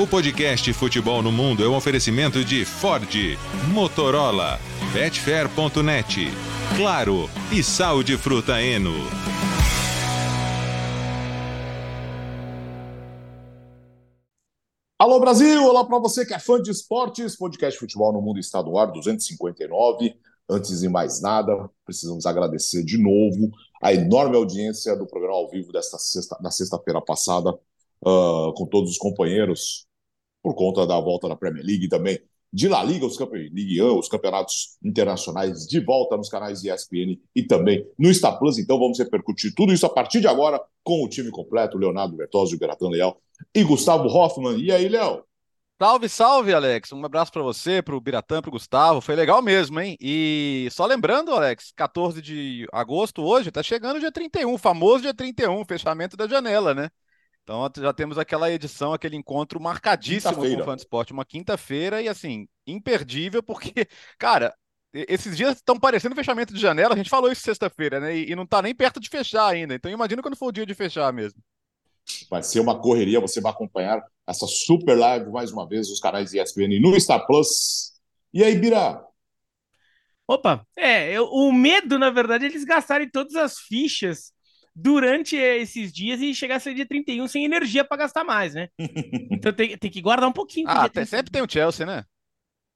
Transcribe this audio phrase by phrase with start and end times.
[0.00, 3.12] O podcast Futebol no Mundo é um oferecimento de Ford,
[3.74, 4.60] Motorola,
[4.92, 6.28] Betfair.net,
[6.76, 8.92] Claro e Sal de Fruta Eno.
[15.00, 18.62] Alô Brasil, olá para você que é fã de esportes, podcast Futebol no Mundo está
[18.62, 20.14] no ar 259.
[20.48, 23.50] Antes de mais nada, precisamos agradecer de novo
[23.82, 28.92] a enorme audiência do programa ao vivo desta sexta, da sexta-feira passada, uh, com todos
[28.92, 29.87] os companheiros,
[30.48, 32.18] por conta da volta da Premier League também
[32.50, 37.20] de La Liga, os campeonatos, Ligue 1, os campeonatos internacionais de volta nos canais ESPN
[37.36, 38.56] e também no Star Plus.
[38.56, 42.58] Então vamos repercutir tudo isso a partir de agora com o time completo, Leonardo Bertozzi,
[42.58, 43.20] Beratan Leal
[43.54, 44.56] e Gustavo Hoffman.
[44.58, 45.22] E aí, Léo?
[45.78, 46.90] Salve, salve, Alex.
[46.92, 49.02] Um abraço para você, para o Biratã, para Gustavo.
[49.02, 49.98] Foi legal mesmo, hein?
[50.00, 55.02] E só lembrando, Alex, 14 de agosto hoje, tá chegando o dia 31, o famoso
[55.02, 56.88] dia 31, fechamento da janela, né?
[57.48, 62.02] Então já temos aquela edição, aquele encontro marcadíssimo com o Fã de Esporte, uma quinta-feira
[62.02, 63.72] e assim, imperdível, porque,
[64.18, 64.54] cara,
[64.92, 68.14] esses dias estão parecendo fechamento de janela, a gente falou isso sexta-feira, né?
[68.14, 69.74] E, não tá nem perto de fechar ainda.
[69.74, 71.42] Então imagina quando for o dia de fechar mesmo.
[72.28, 76.34] Vai ser uma correria, você vai acompanhar essa super live mais uma vez, os canais
[76.34, 77.94] ESPN no Star Plus.
[78.30, 79.02] E aí, Bira?
[80.26, 84.34] Opa, é, eu, o medo, na verdade, é eles gastarem todas as fichas
[84.80, 88.68] durante esses dias e chegar a ser dia 31 sem energia para gastar mais, né?
[89.30, 90.68] Então tem, tem que guardar um pouquinho.
[90.68, 92.04] Ah, tem, sempre tem o Chelsea, né?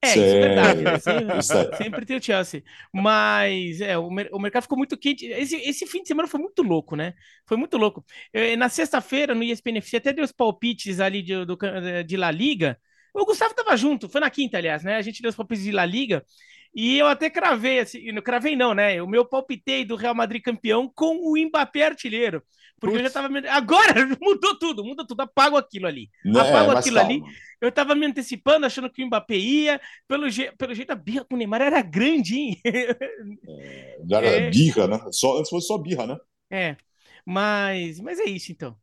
[0.05, 0.83] É, isso é verdade.
[0.83, 0.99] Né?
[0.99, 1.43] Sempre,
[1.77, 2.63] sempre, tem o Chelsea.
[2.93, 5.27] Mas é, o, o, mercado ficou muito quente.
[5.27, 7.15] Esse, esse fim de semana foi muito louco, né?
[7.47, 8.05] Foi muito louco.
[8.33, 11.57] Eu, na sexta-feira, no ESPN FC, até deu os palpites ali de, do,
[12.05, 12.79] de La Liga.
[13.15, 14.97] O Gustavo tava junto, foi na quinta, aliás, né?
[14.97, 16.25] A gente deu os palpites de La Liga.
[16.75, 19.03] E eu até cravei, assim, não cravei não, né?
[19.03, 22.43] O meu palpitei do Real Madrid campeão com o Mbappé artilheiro.
[22.81, 23.15] Porque Putz.
[23.15, 23.49] eu já tava.
[23.51, 26.09] Agora mudou tudo, muda tudo, apago aquilo ali.
[26.25, 27.13] Né, apago aquilo calma.
[27.13, 27.23] ali.
[27.61, 29.81] Eu tava me antecipando, achando que o Mbappé ia.
[30.09, 30.51] Pelo, je...
[30.59, 32.61] pelo jeito, a birra com o Neymar era grande, hein?
[32.65, 34.51] É, era é...
[34.51, 35.01] birra, né?
[35.13, 36.19] Só, antes fosse só birra, né?
[36.51, 36.77] É.
[37.25, 38.77] Mas, mas é isso, então.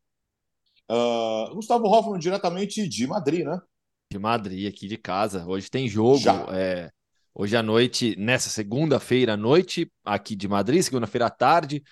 [0.89, 3.59] Uh, Gustavo Hoffman, diretamente de Madrid, né?
[4.11, 5.45] De Madrid, aqui de casa.
[5.45, 6.19] Hoje tem jogo.
[6.51, 6.89] É,
[7.33, 11.83] Hoje à noite, nessa segunda-feira à noite, aqui de Madrid, segunda-feira à tarde.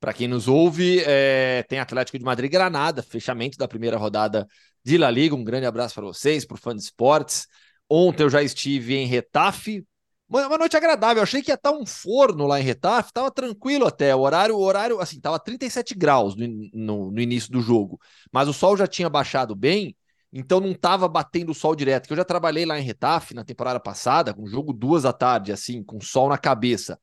[0.00, 4.46] Para quem nos ouve, é, tem Atlético de Madrid Granada, fechamento da primeira rodada
[4.84, 5.34] de La Liga.
[5.34, 7.46] Um grande abraço para vocês, para o fã de esportes.
[7.88, 9.84] Ontem eu já estive em Retafe.
[10.28, 11.18] Uma, uma noite agradável.
[11.18, 14.14] Eu achei que ia estar um forno lá em Retafe, estava tranquilo até.
[14.14, 18.00] O horário, o horário, assim, estava 37 graus no, no, no início do jogo,
[18.32, 19.94] mas o sol já tinha baixado bem
[20.32, 22.06] então não estava batendo o sol direto.
[22.06, 25.52] Que eu já trabalhei lá em Retafe na temporada passada, com jogo duas da tarde,
[25.52, 26.98] assim, com sol na cabeça.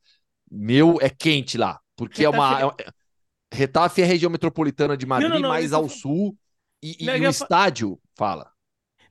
[0.52, 2.38] Meu, é quente lá, porque Retafe...
[2.38, 2.76] é uma.
[2.80, 2.92] É, é
[3.54, 6.36] Retafe é a região metropolitana de Madrid, não, não, não, mais ao sul,
[6.82, 8.52] e, e o estádio, fala.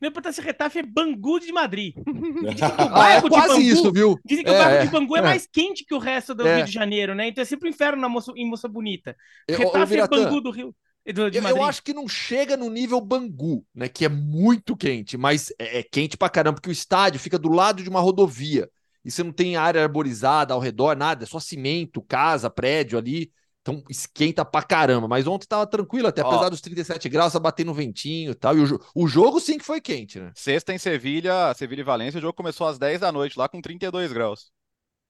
[0.03, 1.95] Meu se Retafe é Bangu de Madrid.
[2.93, 4.19] ah, é quase Bangu, isso, viu?
[4.25, 6.35] Dizem que é, o bairro é, de Bangu é, é, mais quente que o resto
[6.35, 6.57] do é.
[6.57, 7.29] Rio de Janeiro, né?
[7.29, 9.17] Então é sempre um inferno na moça, em Moça Bonita.
[9.49, 10.75] Retafe é Bangu do Rio.
[11.05, 13.89] Eu, eu, acho que não chega no nível Bangu, né?
[13.89, 17.51] Que é muito quente, mas é, é, quente pra caramba, porque o estádio fica do
[17.51, 18.71] lado de uma rodovia.
[19.05, 23.33] E você não tem área arborizada ao redor, nada, é só cimento, casa, prédio ali.
[23.63, 25.09] Então esquenta pra caramba.
[25.09, 28.57] Mas ontem tava tranquilo, até apesar dos 37 graus, tá batendo ventinho e tal.
[28.57, 30.31] E o, o jogo sim que foi quente, né?
[30.37, 33.61] Sexta em Sevilha, Sevilha e Valência, o jogo começou às 10 da noite, lá com
[33.61, 34.53] 32 graus.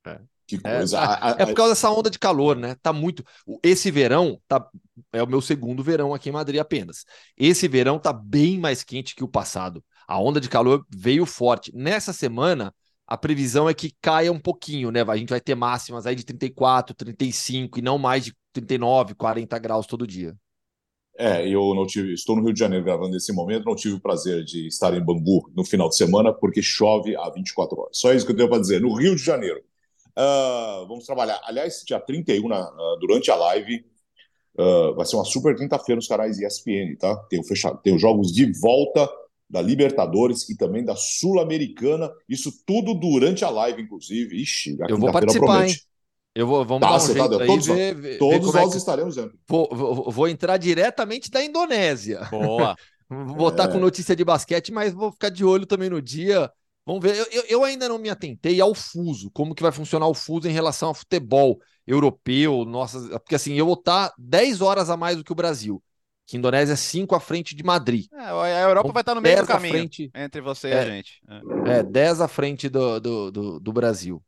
[0.06, 0.18] É.
[0.46, 0.98] Que é, coisa.
[0.98, 2.76] É, é, por causa dessa onda de calor, né?
[2.82, 3.24] Tá muito.
[3.62, 4.68] Esse verão tá
[5.12, 7.04] é o meu segundo verão aqui em Madrid apenas.
[7.36, 9.82] Esse verão tá bem mais quente que o passado.
[10.06, 11.72] A onda de calor veio forte.
[11.74, 12.74] Nessa semana,
[13.06, 15.02] a previsão é que caia um pouquinho, né?
[15.02, 19.58] A gente vai ter máximas aí de 34, 35 e não mais de 39, 40
[19.58, 20.34] graus todo dia.
[21.18, 24.00] É, eu não tive, estou no Rio de Janeiro gravando nesse momento, não tive o
[24.00, 27.98] prazer de estar em Bangu no final de semana porque chove há 24 horas.
[27.98, 28.80] Só isso que eu tenho para dizer.
[28.80, 29.62] No Rio de Janeiro,
[30.18, 31.40] Uh, vamos trabalhar.
[31.44, 33.84] Aliás, dia 31, na, uh, durante a live,
[34.58, 37.16] uh, vai ser uma super quinta-feira nos canais ESPN, tá?
[37.28, 39.08] Tem, o fechado, tem os jogos de volta
[39.48, 42.10] da Libertadores e também da Sul-Americana.
[42.28, 44.40] Isso tudo durante a live, inclusive.
[44.40, 45.74] Ixi, a Eu vou participar, promete.
[45.74, 45.92] hein?
[46.34, 48.68] Eu vou, vamos tá, dar um jeito tá, aí, todos, ver, ver, todos ver nós
[48.68, 48.78] é que...
[48.78, 49.38] estaremos dentro.
[49.46, 52.26] Vou, vou, vou, entrar diretamente da Indonésia.
[52.30, 52.74] Boa.
[53.10, 53.68] vou botar é.
[53.68, 56.50] com notícia de basquete, mas vou ficar de olho também no dia.
[56.84, 57.16] Vamos ver.
[57.32, 60.52] Eu, eu, ainda não me atentei ao fuso, como que vai funcionar o fuso em
[60.52, 63.08] relação ao futebol europeu, nossas.
[63.08, 65.82] Porque assim, eu vou estar 10 horas a mais do que o Brasil.
[66.26, 68.06] Que Indonésia é 5 à frente de Madrid.
[68.12, 70.80] É, a Europa então, vai estar no meio do caminho frente, entre você e é,
[70.80, 71.20] a gente.
[71.66, 74.22] É, é 10 à frente do, do, do, do Brasil.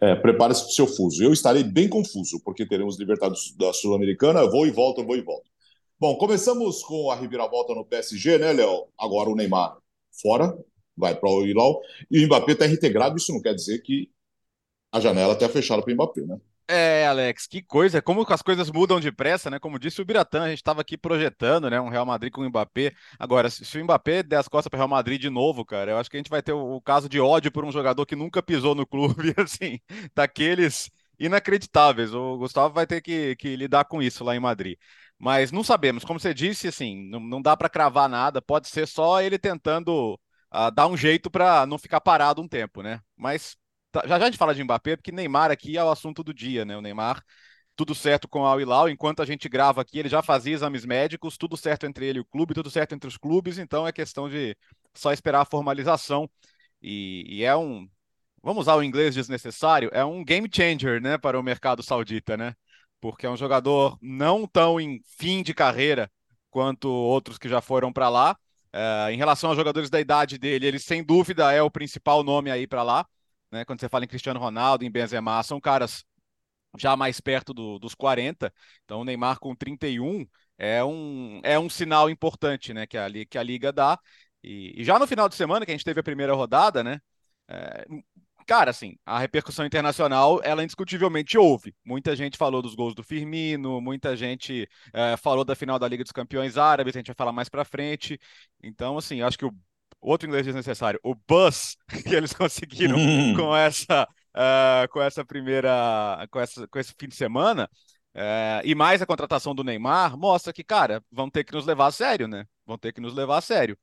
[0.00, 1.22] É, prepare-se para o seu fuso.
[1.22, 5.50] Eu estarei bem confuso, porque teremos Libertados da Sul-Americana, vou e volto, vou e volto.
[5.98, 8.86] Bom, começamos com a reviravolta no PSG, né, Léo?
[8.98, 9.76] Agora o Neymar
[10.22, 10.56] fora,
[11.00, 11.80] vai para o Hilal,
[12.10, 13.16] e o Mbappé está reintegrado.
[13.16, 14.10] Isso não quer dizer que
[14.92, 16.38] a janela está fechada para o Mbappé, né?
[16.72, 19.58] É, Alex, que coisa, como as coisas mudam depressa, né?
[19.58, 22.48] Como disse o Biratã, a gente estava aqui projetando, né, um Real Madrid com o
[22.48, 22.92] Mbappé.
[23.18, 25.98] Agora, se, o Mbappé der as costas para o Real Madrid de novo, cara, eu
[25.98, 28.14] acho que a gente vai ter o, o, caso de ódio por um jogador que
[28.14, 29.80] nunca pisou no clube, assim,
[30.14, 30.88] daqueles
[31.18, 32.14] inacreditáveis.
[32.14, 34.78] O Gustavo vai ter que, que lidar com isso lá em Madrid.
[35.18, 38.86] Mas não sabemos, como você disse, assim, não, não dá para cravar nada, pode ser
[38.86, 40.18] só ele tentando
[40.52, 43.00] uh, dar um jeito para não ficar parado um tempo, né?
[43.16, 43.56] Mas
[43.92, 46.32] Tá, já já a gente fala de Mbappé, porque Neymar aqui é o assunto do
[46.32, 46.76] dia, né?
[46.76, 47.22] O Neymar,
[47.76, 51.36] tudo certo com Al Hilal, enquanto a gente grava aqui, ele já fazia exames médicos,
[51.36, 54.28] tudo certo entre ele e o clube, tudo certo entre os clubes, então é questão
[54.28, 54.56] de
[54.94, 56.30] só esperar a formalização.
[56.82, 57.88] E, e é um,
[58.42, 62.54] vamos usar o inglês desnecessário, é um game changer, né, para o mercado saudita, né?
[63.00, 66.10] Porque é um jogador não tão em fim de carreira
[66.50, 68.36] quanto outros que já foram para lá.
[68.72, 72.50] É, em relação aos jogadores da idade dele, ele sem dúvida é o principal nome
[72.50, 73.06] aí para lá
[73.50, 73.64] né?
[73.64, 76.04] Quando você fala em Cristiano Ronaldo, em Benzema, são caras
[76.78, 78.52] já mais perto do, dos 40.
[78.84, 80.26] Então o Neymar com 31
[80.58, 82.86] é um, é um sinal importante, né?
[82.86, 83.98] Que a, que a liga dá.
[84.42, 87.00] E, e já no final de semana, que a gente teve a primeira rodada, né?
[87.48, 87.86] É,
[88.50, 91.72] cara, assim, a repercussão internacional, ela indiscutivelmente houve.
[91.84, 96.02] Muita gente falou dos gols do Firmino, muita gente é, falou da final da Liga
[96.02, 98.18] dos Campeões Árabes, a gente vai falar mais pra frente.
[98.60, 99.52] Então, assim, acho que o
[100.00, 103.36] outro inglês desnecessário, o buzz que eles conseguiram hum.
[103.36, 107.70] com essa uh, com essa primeira com, essa, com esse fim de semana
[108.16, 111.86] uh, e mais a contratação do Neymar mostra que cara vão ter que nos levar
[111.86, 112.44] a sério, né?
[112.66, 113.78] Vão ter que nos levar a sério.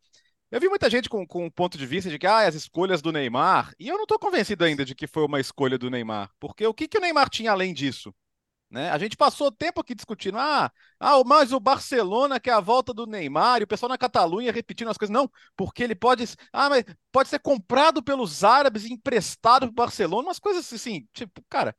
[0.50, 3.02] Eu vi muita gente com, com um ponto de vista de que ah, as escolhas
[3.02, 6.32] do Neymar, e eu não estou convencido ainda de que foi uma escolha do Neymar,
[6.40, 8.16] porque o que, que o Neymar tinha além disso?
[8.70, 8.90] Né?
[8.90, 13.06] A gente passou tempo aqui discutindo, ah, ah, mas o Barcelona quer a volta do
[13.06, 15.14] Neymar, e o pessoal na Catalunha repetindo as coisas.
[15.14, 16.24] Não, porque ele pode,
[16.54, 21.08] ah, mas pode ser comprado pelos árabes e emprestado para o Barcelona, umas coisas assim,
[21.14, 21.76] tipo, cara,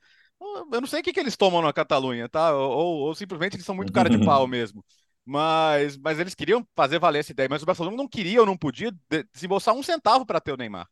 [0.72, 2.54] eu não sei o que, que eles tomam na Catalunha, tá?
[2.54, 4.84] Ou, ou, ou simplesmente eles são muito cara de pau mesmo.
[5.30, 8.56] Mas, mas eles queriam fazer valer essa ideia, mas o Barcelona não queria ou não
[8.56, 8.90] podia
[9.30, 10.88] desembolsar um centavo para ter o Neymar.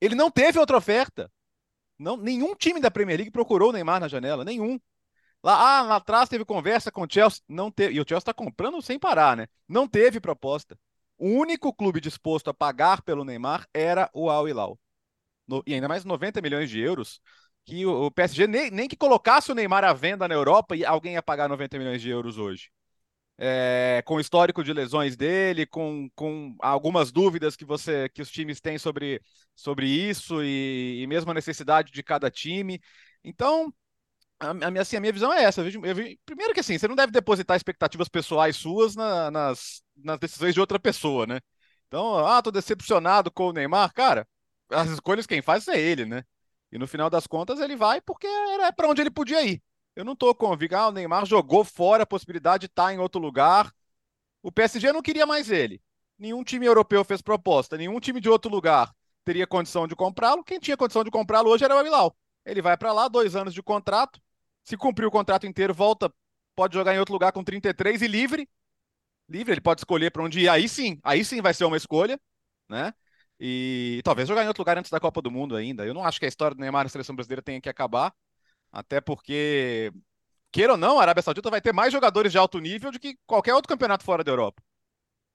[0.00, 1.30] Ele não teve outra oferta.
[1.96, 4.80] Não, nenhum time da Premier League procurou o Neymar na janela, nenhum.
[5.44, 8.34] Lá, ah, lá atrás teve conversa com o Chelsea, não teve, e o Chelsea está
[8.34, 9.46] comprando sem parar, né?
[9.68, 10.76] Não teve proposta.
[11.16, 14.76] O único clube disposto a pagar pelo Neymar era o Al Hilal.
[15.64, 17.20] E ainda mais 90 milhões de euros,
[17.64, 20.84] que o, o PSG nem, nem que colocasse o Neymar à venda na Europa, e
[20.84, 22.68] alguém ia pagar 90 milhões de euros hoje.
[23.44, 28.30] É, com o histórico de lesões dele, com, com algumas dúvidas que você que os
[28.30, 29.20] times têm sobre,
[29.56, 32.80] sobre isso e, e mesmo a necessidade de cada time.
[33.24, 33.74] Então,
[34.38, 35.60] a, minha, assim, a minha visão é essa.
[35.60, 39.30] Eu vejo, eu vejo, primeiro que assim, você não deve depositar expectativas pessoais suas na,
[39.30, 41.40] nas, nas decisões de outra pessoa, né?
[41.88, 43.92] Então, ah, tô decepcionado com o Neymar.
[43.94, 44.26] Cara,
[44.70, 46.24] as escolhas quem faz é ele, né?
[46.72, 49.62] E no final das contas ele vai porque era para onde ele podia ir.
[49.94, 52.98] Eu não tô convicto, ah, o Neymar jogou fora a possibilidade de estar tá em
[52.98, 53.72] outro lugar.
[54.42, 55.82] O PSG não queria mais ele.
[56.18, 58.94] Nenhum time europeu fez proposta, nenhum time de outro lugar
[59.24, 60.44] teria condição de comprá-lo.
[60.44, 62.16] Quem tinha condição de comprá-lo hoje era o Bilal.
[62.44, 64.20] Ele vai para lá, dois anos de contrato,
[64.64, 66.12] se cumprir o contrato inteiro, volta,
[66.54, 68.48] pode jogar em outro lugar com 33 e livre.
[69.28, 70.48] Livre, ele pode escolher para onde ir.
[70.48, 72.20] Aí sim, aí sim vai ser uma escolha,
[72.68, 72.92] né?
[73.38, 75.84] E talvez jogar em outro lugar antes da Copa do Mundo ainda.
[75.86, 78.12] Eu não acho que a história do Neymar na seleção brasileira tenha que acabar,
[78.72, 79.92] até porque,
[80.50, 83.18] queira ou não, a Arábia Saudita vai ter mais jogadores de alto nível do que
[83.26, 84.62] qualquer outro campeonato fora da Europa,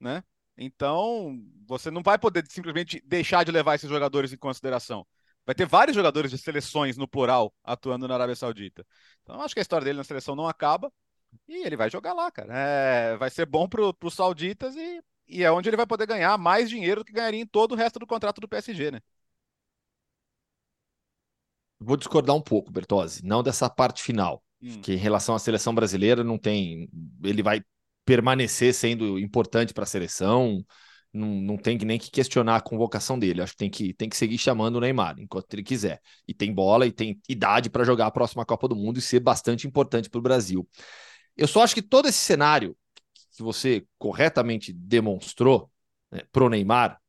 [0.00, 0.24] né?
[0.56, 5.06] Então, você não vai poder simplesmente deixar de levar esses jogadores em consideração
[5.48, 8.86] vai ter vários jogadores de seleções no plural atuando na Arábia Saudita.
[9.22, 10.92] Então acho que a história dele na seleção não acaba
[11.48, 12.54] e ele vai jogar lá, cara.
[12.54, 16.36] É, vai ser bom para os sauditas e, e é onde ele vai poder ganhar
[16.36, 19.00] mais dinheiro do que ganharia em todo o resto do contrato do PSG, né?
[21.80, 24.80] Vou discordar um pouco, Bertozzi, não dessa parte final, hum.
[24.80, 26.88] que em relação à seleção brasileira não tem,
[27.22, 27.62] ele vai
[28.04, 30.64] permanecer sendo importante para a seleção,
[31.12, 33.42] não, não tem nem que questionar a convocação dele.
[33.42, 36.00] Acho que tem que, tem que seguir chamando o Neymar enquanto ele quiser.
[36.26, 39.20] E tem bola e tem idade para jogar a próxima Copa do Mundo e ser
[39.20, 40.68] bastante importante para o Brasil.
[41.36, 42.76] Eu só acho que todo esse cenário
[43.36, 45.70] que você corretamente demonstrou
[46.10, 47.00] né, para o Neymar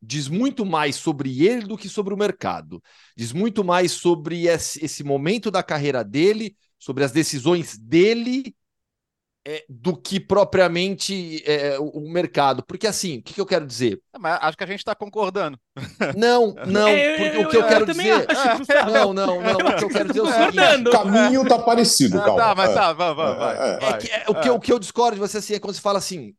[0.00, 2.82] diz muito mais sobre ele do que sobre o mercado.
[3.16, 8.54] Diz muito mais sobre esse, esse momento da carreira dele, sobre as decisões dele
[9.48, 12.62] é, do que propriamente é, o, o, mercado.
[12.62, 13.98] Porque assim, o que, que eu quero dizer?
[14.14, 15.58] É, mas acho que a gente está concordando.
[16.16, 18.26] Não, não, é, porque o que eu, quero dizer.
[18.30, 19.56] Acho, não, não, não.
[19.56, 22.42] O que eu quero dizer é o seguinte: o caminho está parecido, ah, calma.
[22.42, 23.76] Tá, mas tá, vai, vai, vai.
[23.76, 25.98] É, que, o, que, o que eu discordo de você assim, é quando você fala
[25.98, 26.34] assim: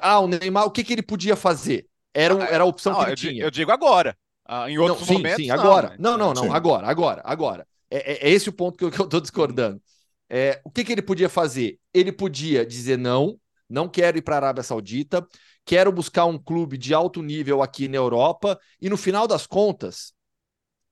[0.00, 1.86] ah, o Neymar, o que, que ele podia fazer?
[2.22, 3.44] Era, era a opção não, que ele eu tinha.
[3.44, 4.16] Eu digo agora.
[4.44, 5.44] Ah, em outros não, sim, momentos.
[5.44, 5.94] Sim, agora.
[5.98, 6.52] Não, não, não.
[6.52, 7.66] Agora, agora, agora.
[7.90, 9.80] É, é, é, esse o ponto que eu, tô discordando.
[10.28, 11.78] É, o que, que ele podia fazer?
[11.92, 15.26] Ele podia dizer não, não quero ir para a Arábia Saudita,
[15.64, 20.12] quero buscar um clube de alto nível aqui na Europa e no final das contas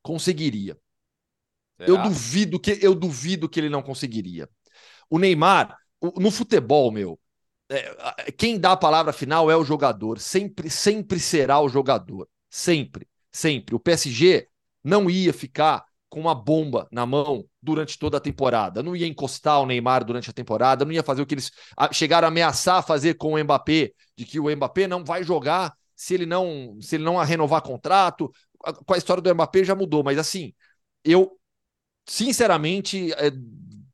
[0.02, 0.76] conseguiria.
[1.76, 1.90] Será?
[1.90, 4.48] Eu duvido que eu duvido que ele não conseguiria.
[5.10, 5.76] O Neymar,
[6.16, 7.18] no futebol, meu,
[7.68, 13.08] é, quem dá a palavra final é o jogador, sempre sempre será o jogador, sempre,
[13.32, 13.74] sempre.
[13.74, 14.48] O PSG
[14.84, 18.82] não ia ficar com uma bomba na mão durante toda a temporada.
[18.82, 21.50] Não ia encostar o Neymar durante a temporada, não ia fazer o que eles
[21.92, 26.14] chegaram a ameaçar fazer com o Mbappé, de que o Mbappé não vai jogar se
[26.14, 28.30] ele não se ele não renovar contrato.
[28.86, 30.54] Com a história do Mbappé já mudou, mas assim,
[31.04, 31.38] eu
[32.08, 33.30] sinceramente, é,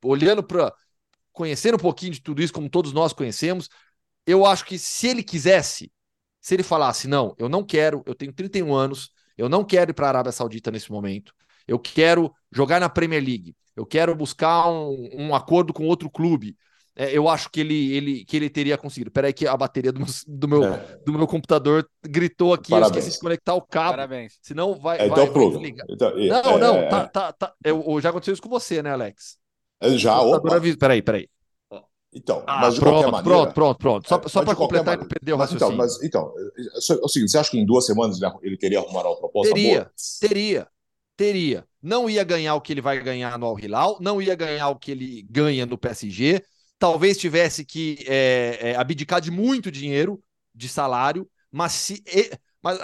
[0.04, 0.72] olhando para
[1.32, 3.68] conhecendo um pouquinho de tudo isso, como todos nós conhecemos,
[4.26, 5.90] eu acho que se ele quisesse,
[6.40, 9.94] se ele falasse, não, eu não quero, eu tenho 31 anos, eu não quero ir
[9.94, 11.34] para a Arábia Saudita nesse momento,
[11.66, 16.56] eu quero jogar na Premier League, eu quero buscar um, um acordo com outro clube.
[16.94, 19.10] É, eu acho que ele, ele, que ele teria conseguido.
[19.10, 20.98] Peraí, que a bateria do meu, do meu, é.
[21.06, 22.68] do meu computador gritou aqui.
[22.68, 22.92] Parabéns.
[22.92, 23.92] Eu esqueci de conectar o cabo.
[23.92, 24.38] Parabéns.
[24.42, 24.98] Senão vai.
[24.98, 26.12] É, então, vai, vai então,
[26.42, 27.54] não, não, é, tá, tá, tá.
[27.64, 29.38] Eu, já aconteceu isso com você, né, Alex?
[29.82, 30.60] É, já, opa.
[30.78, 31.28] Peraí, peraí.
[32.14, 34.08] Então, ah, mas de pronto, maneira, pronto, pronto, pronto.
[34.08, 35.78] Só, só para completar e perder o mas, então, raciocínio.
[35.78, 39.16] Mas, então, é o seguinte, você acha que em duas semanas ele teria arrumado uma
[39.16, 39.92] proposta teria, boa?
[40.20, 40.68] Teria,
[41.16, 41.66] teria.
[41.82, 44.76] Não ia ganhar o que ele vai ganhar no Al Hilal, não ia ganhar o
[44.76, 46.44] que ele ganha no PSG.
[46.78, 50.22] Talvez tivesse que é, é, abdicar de muito dinheiro
[50.54, 52.04] de salário, mas se.
[52.62, 52.78] Mas,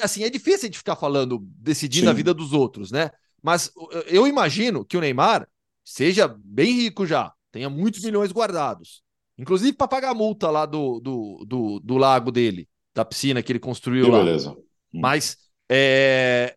[0.00, 2.10] assim, é difícil de ficar falando, decidindo Sim.
[2.10, 3.10] a vida dos outros, né?
[3.42, 3.70] Mas
[4.06, 5.46] eu imagino que o Neymar
[5.88, 9.02] seja bem rico já, tenha muitos milhões guardados.
[9.38, 13.50] Inclusive para pagar a multa lá do, do, do, do, lago dele, da piscina que
[13.50, 14.18] ele construiu que lá.
[14.18, 14.50] Beleza.
[14.50, 15.00] Hum.
[15.00, 15.38] Mas
[15.70, 16.56] é,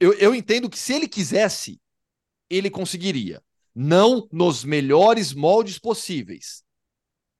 [0.00, 1.78] eu, eu entendo que se ele quisesse,
[2.48, 3.42] ele conseguiria.
[3.74, 6.62] Não nos melhores moldes possíveis,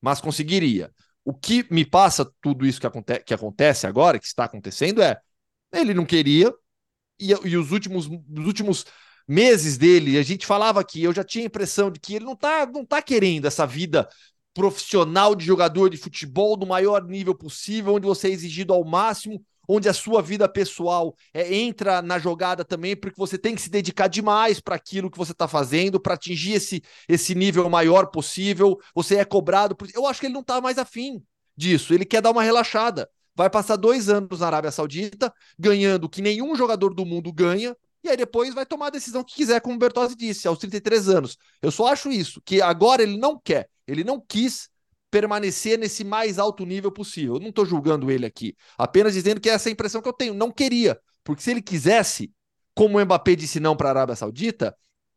[0.01, 0.93] mas conseguiria.
[1.23, 5.19] O que me passa tudo isso que, aconte que acontece agora, que está acontecendo, é
[5.73, 6.53] ele não queria,
[7.19, 8.85] e, e os, últimos, os últimos
[9.27, 12.33] meses dele, a gente falava aqui, eu já tinha a impressão de que ele não
[12.33, 14.07] está não tá querendo essa vida
[14.53, 19.43] profissional de jogador de futebol do maior nível possível, onde você é exigido ao máximo
[19.67, 23.69] onde a sua vida pessoal é, entra na jogada também, porque você tem que se
[23.69, 28.79] dedicar demais para aquilo que você está fazendo, para atingir esse, esse nível maior possível.
[28.93, 29.75] Você é cobrado.
[29.75, 29.87] Por...
[29.93, 31.21] Eu acho que ele não está mais afim
[31.55, 31.93] disso.
[31.93, 33.09] Ele quer dar uma relaxada.
[33.35, 37.75] Vai passar dois anos na Arábia Saudita, ganhando o que nenhum jogador do mundo ganha,
[38.05, 41.09] e aí depois vai tomar a decisão que quiser, como o Bertozzi disse, aos 33
[41.09, 41.37] anos.
[41.61, 44.69] Eu só acho isso, que agora ele não quer, ele não quis
[45.09, 47.35] permanecer nesse mais alto nível possível.
[47.35, 50.33] Eu não estou julgando ele aqui, apenas dizendo que é essa impressão que eu tenho.
[50.33, 52.31] Não queria, porque se ele quisesse,
[52.73, 54.75] como o Mbappé disse não para a Arábia Saudita,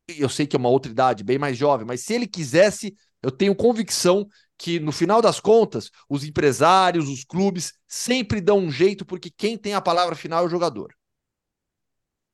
[0.09, 3.31] eu sei que é uma outra idade, bem mais jovem, mas se ele quisesse, eu
[3.31, 4.27] tenho convicção
[4.57, 9.59] que no final das contas, os empresários, os clubes sempre dão um jeito, porque quem
[9.59, 10.95] tem a palavra final é o jogador.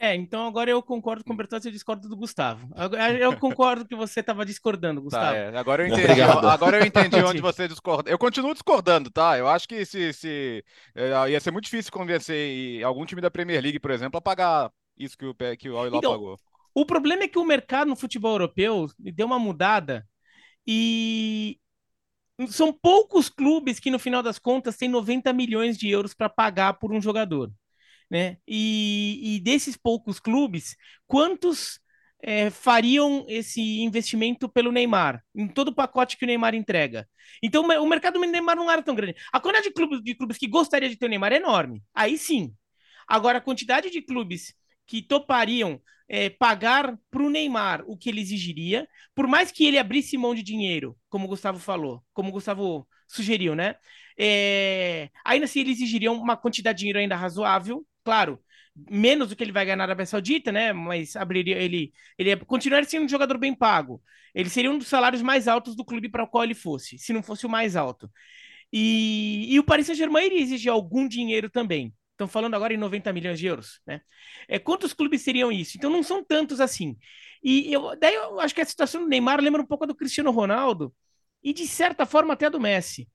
[0.04, 2.68] É, então agora eu concordo com o Bertozzi e discordo do Gustavo.
[3.18, 5.32] Eu concordo que você estava discordando, tá, Gustavo.
[5.32, 5.56] Tá, é.
[5.56, 6.20] Agora eu entendi.
[6.20, 8.10] agora eu entendi onde você discorda.
[8.10, 9.38] Eu continuo discordando, tá?
[9.38, 10.62] Eu acho que se, se
[10.94, 14.70] é, ia ser muito difícil convencer algum time da Premier League, por exemplo, a pagar
[14.94, 16.38] isso que o que o Al então, pagou.
[16.74, 20.06] O problema é que o mercado no futebol europeu deu uma mudada
[20.66, 21.58] e
[22.48, 26.74] são poucos clubes que no final das contas têm 90 milhões de euros para pagar
[26.74, 27.50] por um jogador
[28.10, 28.38] né?
[28.46, 31.80] E, e desses poucos clubes, quantos
[32.22, 37.06] é, fariam esse investimento pelo Neymar, em todo o pacote que o Neymar entrega.
[37.42, 39.14] Então, o mercado do Neymar não era tão grande.
[39.32, 41.82] A quantidade de clubes, de clubes que gostaria de ter o Neymar é enorme.
[41.94, 42.54] Aí sim.
[43.06, 44.54] Agora, a quantidade de clubes
[44.86, 49.78] que topariam é, pagar para o Neymar o que ele exigiria, por mais que ele
[49.78, 53.76] abrisse mão de dinheiro, como o Gustavo falou, como o Gustavo sugeriu, né?
[54.18, 58.38] É, ainda assim, ele exigiria uma quantidade de dinheiro ainda razoável, claro,
[58.90, 60.72] menos do que ele vai ganhar na Arábia Saudita, né?
[60.72, 64.02] Mas abriria ele, ele continuaria sendo um jogador bem pago.
[64.34, 67.12] Ele seria um dos salários mais altos do clube para o qual ele fosse, se
[67.12, 68.10] não fosse o mais alto.
[68.72, 71.94] E, e o Paris Saint-Germain iria exigir algum dinheiro também.
[72.12, 74.00] Estão falando agora em 90 milhões de euros, né?
[74.48, 75.76] É, quantos clubes seriam isso?
[75.76, 76.96] Então não são tantos assim.
[77.42, 80.30] E eu, daí eu acho que a situação do Neymar lembra um pouco do Cristiano
[80.30, 80.94] Ronaldo
[81.42, 83.08] e de certa forma até do Messi,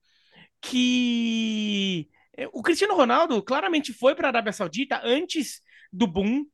[0.61, 2.18] que é,
[2.53, 6.45] o Cristiano Ronaldo claramente foi para a Arábia Saudita antes do boom.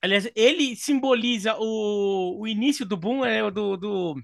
[0.00, 4.14] Aliás, ele simboliza o, o início do boom, é, do, do,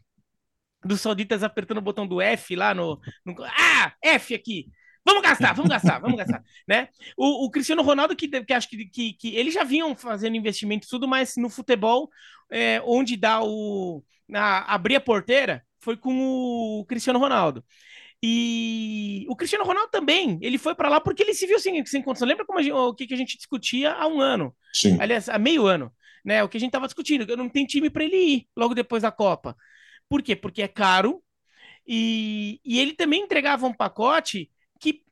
[0.84, 4.68] dos sauditas apertando o botão do F lá no, no, Ah, F aqui!
[5.04, 6.88] Vamos gastar, vamos gastar, vamos gastar, né?
[7.16, 10.88] O, o, Cristiano Ronaldo, que, que acho que, que, que eles já vinham fazendo investimento
[10.88, 12.08] tudo, mas no futebol,
[12.50, 14.02] é, onde dá o...
[14.34, 17.62] A, abrir a porteira, foi com o Cristiano Ronaldo.
[18.26, 22.00] E o Cristiano Ronaldo também, ele foi para lá porque ele se viu sem, sem
[22.00, 22.26] condição.
[22.26, 24.56] Lembra como gente, o que, que a gente discutia há um ano?
[24.72, 24.96] Sim.
[24.98, 25.92] Aliás, há meio ano,
[26.24, 26.42] né?
[26.42, 29.12] O que a gente estava discutindo, não tem time para ele ir logo depois da
[29.12, 29.54] Copa.
[30.08, 30.34] Por quê?
[30.34, 31.22] Porque é caro
[31.86, 34.50] e, e ele também entregava um pacote
[34.80, 35.02] que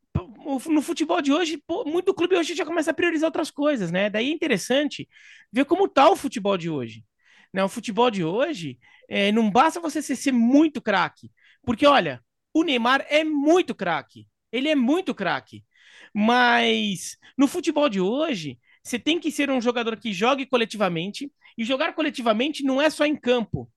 [0.67, 4.09] no futebol de hoje, muito clube hoje já começa a priorizar outras coisas, né?
[4.09, 5.07] Daí é interessante
[5.53, 7.05] ver como tá o futebol de hoje.
[7.53, 7.63] Né?
[7.63, 11.31] O futebol de hoje é, não basta você ser, ser muito craque,
[11.63, 14.27] porque olha, o Neymar é muito craque.
[14.51, 15.65] Ele é muito craque.
[16.15, 21.33] Mas no futebol de hoje, você tem que ser um jogador que jogue coletivamente.
[21.57, 23.71] E jogar coletivamente não é só em campo.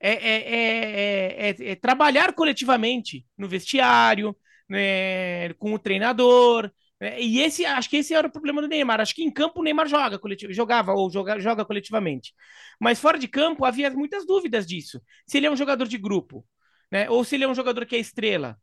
[0.00, 4.36] É, é, é, é trabalhar coletivamente no vestiário,
[4.68, 6.70] né, com o treinador.
[7.00, 9.00] Né, e esse, acho que esse era o problema do Neymar.
[9.00, 10.18] Acho que em campo o Neymar joga,
[10.50, 12.32] jogava ou joga, joga coletivamente.
[12.80, 15.00] Mas fora de campo havia muitas dúvidas disso.
[15.26, 16.44] Se ele é um jogador de grupo,
[16.90, 17.08] né?
[17.10, 18.56] Ou se ele é um jogador que é estrela.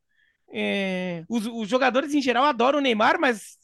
[0.54, 3.58] É, os, os, jogadores em geral adoram o Neymar, mas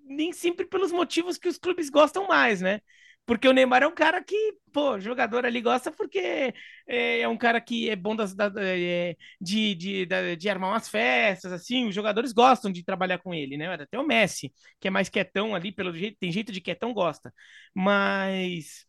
[0.00, 2.80] nem sempre pelos motivos que os clubes gostam mais, né?
[3.26, 6.54] Porque o Neymar é um cara que, pô, jogador ali gosta porque
[6.86, 10.70] é, é um cara que é bom das, da, é, de, de, de, de, armar
[10.70, 13.68] umas festas, assim, os jogadores gostam de trabalhar com ele, né?
[13.74, 17.32] Até o Messi, que é mais quietão ali, pelo jeito, tem jeito de quietão, gosta.
[17.74, 18.87] Mas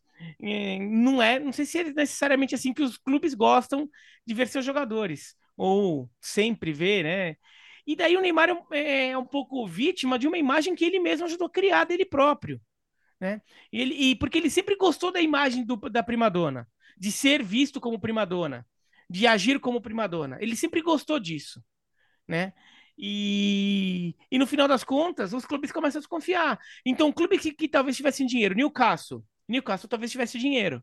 [0.80, 3.88] não é, não sei se é necessariamente assim que os clubes gostam
[4.26, 7.36] de ver seus jogadores, ou sempre ver, né?
[7.86, 11.26] E daí o Neymar é, é um pouco vítima de uma imagem que ele mesmo
[11.26, 12.60] ajudou a criar dele próprio,
[13.20, 13.40] né?
[13.72, 17.80] E, ele, e porque ele sempre gostou da imagem do, da primadona, de ser visto
[17.80, 18.66] como primadona,
[19.08, 20.38] de agir como primadona.
[20.40, 21.62] Ele sempre gostou disso,
[22.28, 22.52] né?
[23.02, 26.60] E, e no final das contas, os clubes começam a desconfiar.
[26.84, 30.82] Então, um clube que, que talvez tivesse dinheiro, Newcastle, Newcastle talvez tivesse dinheiro.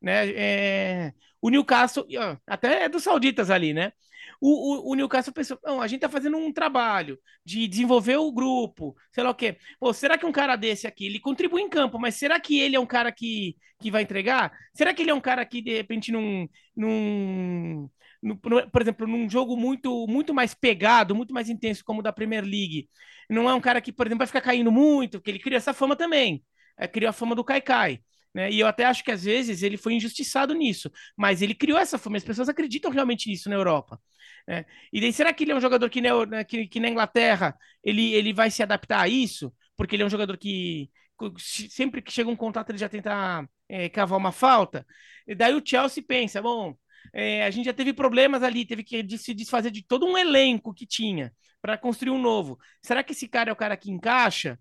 [0.00, 0.30] Né?
[0.30, 2.06] É, o Newcastle,
[2.46, 3.92] até é dos sauditas ali, né?
[4.40, 8.30] O, o, o, Newcastle pensou, não, a gente tá fazendo um trabalho de desenvolver o
[8.30, 9.56] grupo, sei lá o quê.
[9.80, 12.76] Pô, será que um cara desse aqui, ele contribui em campo, mas será que ele
[12.76, 14.52] é um cara que, que vai entregar?
[14.74, 17.88] Será que ele é um cara que, de repente, num, num,
[18.22, 22.12] num por exemplo, num jogo muito, muito mais pegado, muito mais intenso como o da
[22.12, 22.88] Premier League,
[23.28, 25.72] não é um cara que, por exemplo, vai ficar caindo muito, porque ele cria essa
[25.74, 26.44] fama também
[26.78, 28.00] é, criou a fama do Kaikai.
[28.34, 28.50] Né?
[28.50, 31.98] E eu até acho que às vezes ele foi injustiçado nisso, mas ele criou essa
[31.98, 34.00] fama, as pessoas acreditam realmente nisso na Europa.
[34.46, 34.64] Né?
[34.92, 37.56] E daí, será que ele é um jogador que na, né, que, que na Inglaterra
[37.82, 39.52] ele, ele vai se adaptar a isso?
[39.76, 40.90] Porque ele é um jogador que
[41.38, 44.86] sempre que chega um contato ele já tenta é, cavar uma falta.
[45.26, 46.76] E daí o Chelsea pensa, bom,
[47.12, 50.72] é, a gente já teve problemas ali, teve que se desfazer de todo um elenco
[50.72, 52.58] que tinha para construir um novo.
[52.82, 54.58] Será que esse cara é o cara que encaixa?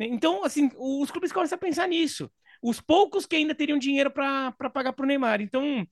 [0.00, 0.06] Né?
[0.06, 2.30] Então, assim, os clubes começam a pensar nisso.
[2.62, 5.42] Os poucos que ainda teriam dinheiro para pagar para o Neymar.
[5.42, 5.86] Então,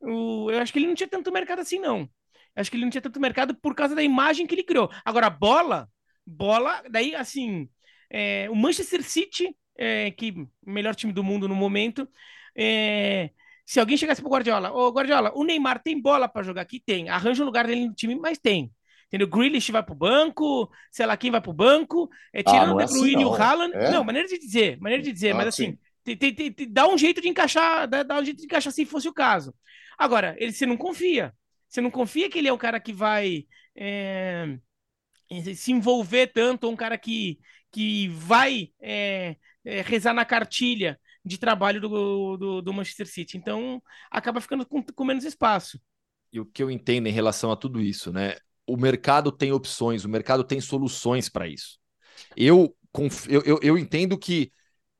[0.00, 2.08] o, eu acho que ele não tinha tanto mercado assim, não.
[2.54, 4.90] Acho que ele não tinha tanto mercado por causa da imagem que ele criou.
[5.04, 5.88] Agora, bola,
[6.26, 7.68] bola, daí, assim,
[8.10, 12.06] é, o Manchester City, é, que melhor time do mundo no momento,
[12.56, 13.30] é,
[13.66, 16.80] se alguém chegasse pro Guardiola, ô Guardiola, o Neymar tem bola para jogar aqui?
[16.80, 17.08] Tem.
[17.08, 18.70] Arranja um lugar dele no time, mas tem.
[19.14, 19.28] Entendeu?
[19.28, 22.78] Grealish vai pro banco, sei lá quem vai pro banco, é, ah, tirando ah, o
[22.78, 23.72] De Bruyne assim, e o Haaland.
[23.72, 23.90] É?
[23.92, 26.98] Não, maneira de dizer, maneira de dizer, ah, mas assim, te, te, te, dá um
[26.98, 29.54] jeito de encaixar, dá, dá, um jeito de encaixar se fosse o caso.
[29.96, 31.32] Agora, ele, você não confia.
[31.68, 33.46] Você não confia que ele é o cara que vai
[33.76, 34.58] é,
[35.54, 37.38] se envolver tanto, ou um cara que,
[37.70, 43.36] que vai é, é, rezar na cartilha de trabalho do, do, do, Manchester City.
[43.36, 45.80] Então, acaba ficando com, com menos espaço.
[46.32, 48.34] E o que eu entendo em relação a tudo isso, né?
[48.66, 51.78] O mercado tem opções, o mercado tem soluções para isso.
[52.36, 52.76] Eu,
[53.28, 54.52] eu, eu, eu, entendo que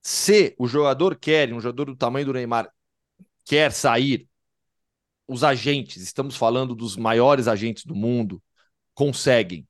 [0.03, 2.71] se o jogador quer, um jogador do tamanho do Neymar,
[3.45, 4.29] quer sair,
[5.27, 8.43] os agentes, estamos falando dos maiores agentes do mundo,
[8.95, 9.67] conseguem.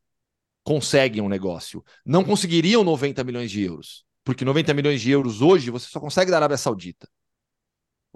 [0.65, 1.85] Conseguem um negócio.
[2.05, 4.05] Não conseguiriam 90 milhões de euros.
[4.25, 7.09] Porque 90 milhões de euros hoje você só consegue da Arábia Saudita.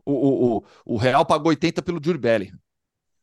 [0.04, 0.64] O, o, o,
[0.94, 2.58] o Real pagou 80 pelo Jude Bellingham.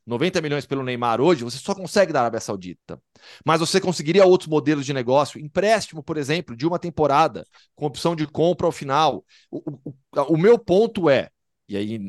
[0.05, 3.01] 90 milhões pelo Neymar hoje, você só consegue da Arábia Saudita.
[3.43, 8.15] Mas você conseguiria outros modelos de negócio, empréstimo, por exemplo, de uma temporada, com opção
[8.15, 9.25] de compra ao final.
[9.49, 9.93] O, o,
[10.29, 11.29] o meu ponto é,
[11.67, 11.99] e aí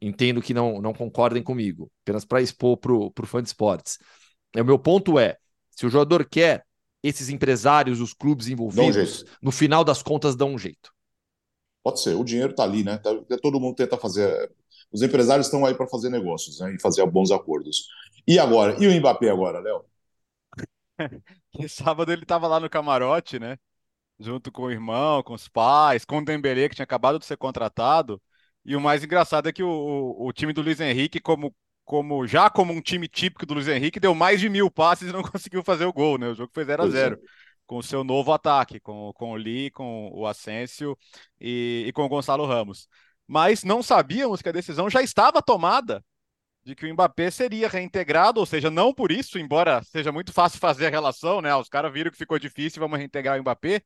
[0.00, 3.98] entendo que não, não concordem comigo, apenas para expor para o fã de esportes.
[4.54, 5.38] O meu ponto é:
[5.70, 6.64] se o jogador quer,
[7.02, 10.92] esses empresários, os clubes envolvidos, um no final das contas, dão um jeito.
[11.82, 12.98] Pode ser, o dinheiro está ali, né?
[12.98, 14.52] Tá, todo mundo tenta fazer
[14.92, 17.88] os empresários estão aí para fazer negócios né, e fazer bons acordos.
[18.26, 18.76] E agora?
[18.78, 19.84] E o Mbappé agora, Léo?
[21.52, 23.56] que sábado ele estava lá no camarote, né?
[24.18, 27.36] Junto com o irmão, com os pais, com o Dembélé, que tinha acabado de ser
[27.36, 28.20] contratado.
[28.64, 32.26] E o mais engraçado é que o, o, o time do Luiz Henrique, como, como
[32.26, 35.22] já como um time típico do Luiz Henrique, deu mais de mil passes e não
[35.24, 36.28] conseguiu fazer o gol, né?
[36.28, 37.18] O jogo foi 0 a 0 é.
[37.66, 40.96] com o seu novo ataque, com, com o Lee, com o Asensio
[41.40, 42.86] e, e com o Gonçalo Ramos.
[43.30, 46.04] Mas não sabíamos que a decisão já estava tomada
[46.64, 50.58] de que o Mbappé seria reintegrado, ou seja, não por isso, embora seja muito fácil
[50.58, 51.54] fazer a relação, né?
[51.54, 53.82] Os caras viram que ficou difícil, vamos reintegrar o Mbappé,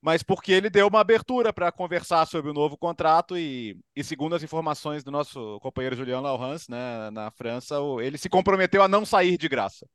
[0.00, 4.34] mas porque ele deu uma abertura para conversar sobre o novo contrato e, e, segundo
[4.34, 9.06] as informações do nosso companheiro Julian Laurence, né, na França, ele se comprometeu a não
[9.06, 9.86] sair de graça.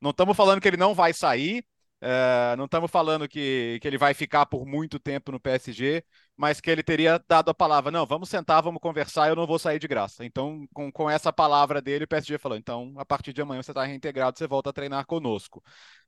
[0.00, 1.66] Não estamos falando que ele não vai sair,
[2.00, 6.04] é, não estamos falando que, que ele vai ficar por muito tempo no PSG,
[6.36, 9.58] mas que ele teria dado a palavra: não, vamos sentar, vamos conversar, eu não vou
[9.58, 10.24] sair de graça.
[10.24, 13.72] Então, com, com essa palavra dele, o PSG falou: então, a partir de amanhã você
[13.72, 15.62] está reintegrado, você volta a treinar conosco.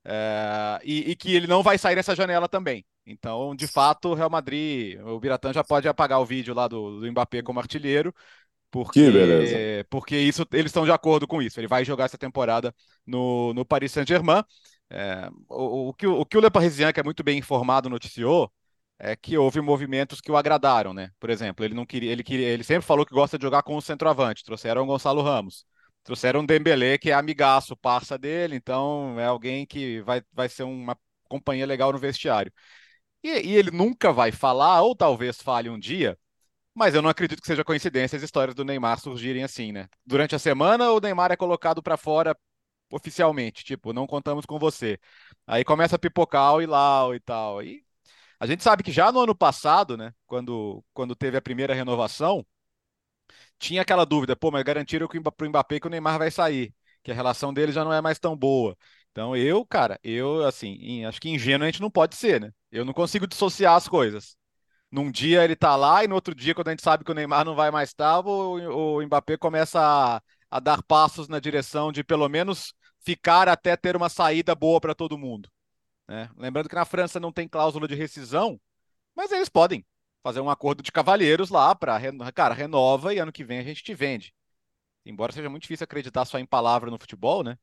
[0.04, 2.84] É, e, e, que ele não vai sair nessa janela também.
[3.04, 7.00] Então, de fato, o Real Madrid, o Biratã já pode apagar o vídeo lá do,
[7.00, 8.14] do Mbappé como artilheiro.
[8.70, 11.58] Porque, porque isso, eles estão de acordo com isso.
[11.58, 12.72] Ele vai jogar essa temporada
[13.04, 14.44] no, no Paris Saint-Germain.
[14.90, 18.52] É, o, o, que, o que o Le Parisien, que é muito bem informado, noticiou
[18.98, 21.10] é que houve movimentos que o agradaram, né?
[21.18, 23.76] Por exemplo, ele não queria, ele queria, ele sempre falou que gosta de jogar com
[23.76, 24.44] o centroavante.
[24.44, 25.64] Trouxeram o Gonçalo Ramos,
[26.04, 30.64] trouxeram o Dembélé, que é amigaço, parça dele, então é alguém que vai, vai ser
[30.64, 30.96] uma
[31.28, 32.52] companhia legal no vestiário.
[33.22, 36.18] E, e ele nunca vai falar, ou talvez fale um dia,
[36.74, 39.88] mas eu não acredito que seja coincidência as histórias do Neymar surgirem assim, né?
[40.06, 42.36] Durante a semana, o Neymar é colocado para fora
[42.90, 44.98] oficialmente, tipo, não contamos com você.
[45.46, 47.62] Aí começa a pipocar o Ilau e tal.
[47.62, 47.84] E
[48.40, 52.46] a gente sabe que já no ano passado, né, quando, quando teve a primeira renovação,
[53.58, 57.10] tinha aquela dúvida, pô, mas garantiram para o Mbappé que o Neymar vai sair, que
[57.10, 58.76] a relação dele já não é mais tão boa.
[59.10, 62.52] Então eu, cara, eu, assim, acho que ingênuo a gente não pode ser, né?
[62.70, 64.36] Eu não consigo dissociar as coisas.
[64.90, 67.14] Num dia ele tá lá e no outro dia, quando a gente sabe que o
[67.14, 71.92] Neymar não vai mais estar, o, o Mbappé começa a, a dar passos na direção
[71.92, 75.50] de pelo menos ficar até ter uma saída boa para todo mundo.
[76.08, 76.28] Né?
[76.36, 78.60] Lembrando que na França não tem cláusula de rescisão,
[79.14, 79.84] mas eles podem
[80.22, 81.98] fazer um acordo de cavalheiros lá para,
[82.34, 84.34] cara, renova e ano que vem a gente te vende.
[85.04, 87.56] Embora seja muito difícil acreditar só em palavra no futebol, né?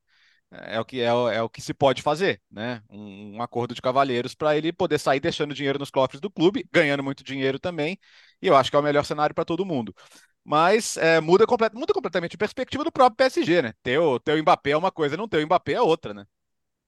[0.50, 2.82] É o que, é, é o que se pode fazer, né?
[2.90, 6.66] Um, um acordo de cavalheiros para ele poder sair deixando dinheiro nos cofres do clube,
[6.72, 8.00] ganhando muito dinheiro também.
[8.42, 9.94] E eu acho que é o melhor cenário para todo mundo
[10.48, 13.74] mas é, muda, complet, muda completamente a perspectiva do próprio PSG, né?
[13.84, 16.26] Ter o, ter o Mbappé é uma coisa, não ter o Mbappé é outra, né?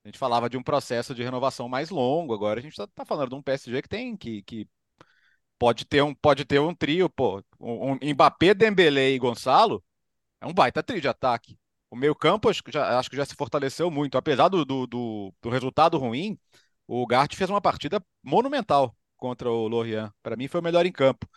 [0.06, 3.04] A gente falava de um processo de renovação mais longo, agora a gente está tá
[3.06, 4.66] falando de um PSG que tem que, que
[5.60, 9.84] pode ter um pode ter um trio, pô, um, um Mbappé, Dembélé e Gonçalo
[10.42, 11.58] é um baita trio de ataque.
[11.92, 14.88] O meio campo acho que já, acho que já se fortaleceu muito, apesar do, do,
[14.88, 16.40] do, do resultado ruim,
[16.88, 20.12] o Gart fez uma partida monumental contra o Lorient.
[20.24, 21.28] Para mim foi o melhor em campo.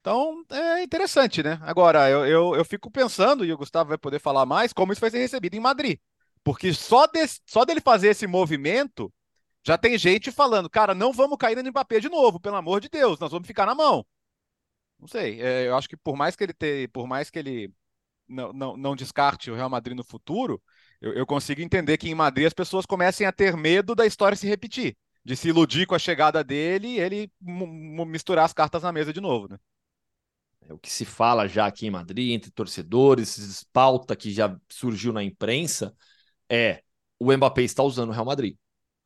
[0.00, 1.58] Então, é interessante, né?
[1.62, 5.00] Agora, eu, eu, eu, fico pensando, e o Gustavo vai poder falar mais, como isso
[5.00, 5.98] vai ser recebido em Madrid.
[6.42, 9.12] Porque só, de, só dele fazer esse movimento,
[9.62, 12.88] já tem gente falando, cara, não vamos cair no Mbappé de novo, pelo amor de
[12.88, 14.06] Deus, nós vamos ficar na mão.
[14.98, 17.72] Não sei, é, eu acho que por mais que ele ter, por mais que ele
[18.28, 20.62] não, não, não descarte o Real Madrid no futuro,
[21.00, 24.36] eu, eu consigo entender que em Madrid as pessoas comecem a ter medo da história
[24.36, 27.30] se repetir, de se iludir com a chegada dele e ele
[28.06, 29.58] misturar as cartas na mesa de novo, né?
[30.68, 35.12] É o que se fala já aqui em Madrid, entre torcedores, pauta que já surgiu
[35.12, 35.94] na imprensa,
[36.48, 36.82] é
[37.18, 38.56] o Mbappé está usando o Real Madrid.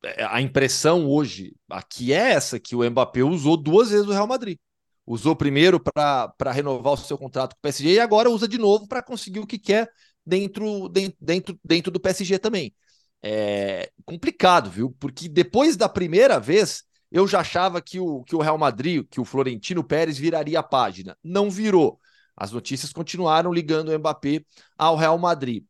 [0.03, 4.27] É, a impressão hoje aqui é essa, que o Mbappé usou duas vezes o Real
[4.27, 4.57] Madrid.
[5.05, 8.87] Usou primeiro para renovar o seu contrato com o PSG e agora usa de novo
[8.87, 9.89] para conseguir o que quer
[10.25, 12.73] dentro, dentro, dentro do PSG também.
[13.21, 14.95] É complicado, viu?
[14.99, 16.83] Porque depois da primeira vez,
[17.15, 20.63] eu já achava que o, que o Real Madrid, que o Florentino Pérez viraria a
[20.63, 21.17] página.
[21.23, 21.97] Não virou.
[22.35, 24.43] As notícias continuaram ligando o Mbappé
[24.77, 25.63] ao Real Madrid.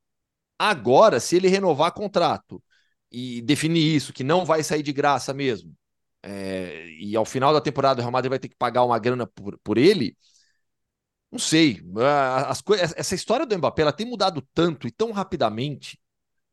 [0.57, 2.63] Agora, se ele renovar contrato
[3.11, 5.71] e definir isso, que não vai sair de graça mesmo,
[6.23, 9.27] é, e ao final da temporada o Real Madrid vai ter que pagar uma grana
[9.27, 10.17] por, por ele,
[11.31, 11.79] não sei.
[12.47, 12.63] As,
[12.95, 15.99] essa história do Mbappé ela tem mudado tanto e tão rapidamente.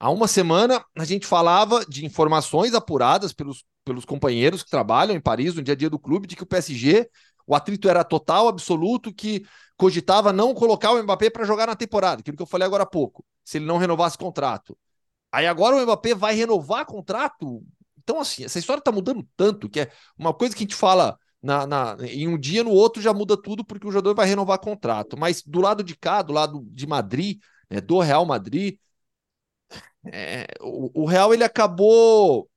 [0.02, 5.20] Há uma semana a gente falava de informações apuradas pelos pelos companheiros que trabalham em
[5.20, 7.08] Paris no dia a dia do clube de que o PSG,
[7.46, 9.44] o atrito era total, absoluto, que
[9.76, 12.86] cogitava não colocar o Mbappé para jogar na temporada, aquilo que eu falei agora há
[12.86, 14.76] pouco, se ele não renovasse contrato.
[15.30, 17.62] Aí agora o Mbappé vai renovar contrato?
[17.98, 21.18] Então, assim, essa história está mudando tanto que é uma coisa que a gente fala
[21.42, 24.58] na, na, em um dia, no outro já muda tudo porque o jogador vai renovar
[24.58, 25.16] contrato.
[25.18, 28.76] Mas do lado de cá, do lado de Madrid, né, do Real Madrid,
[30.06, 32.48] é, o, o Real ele acabou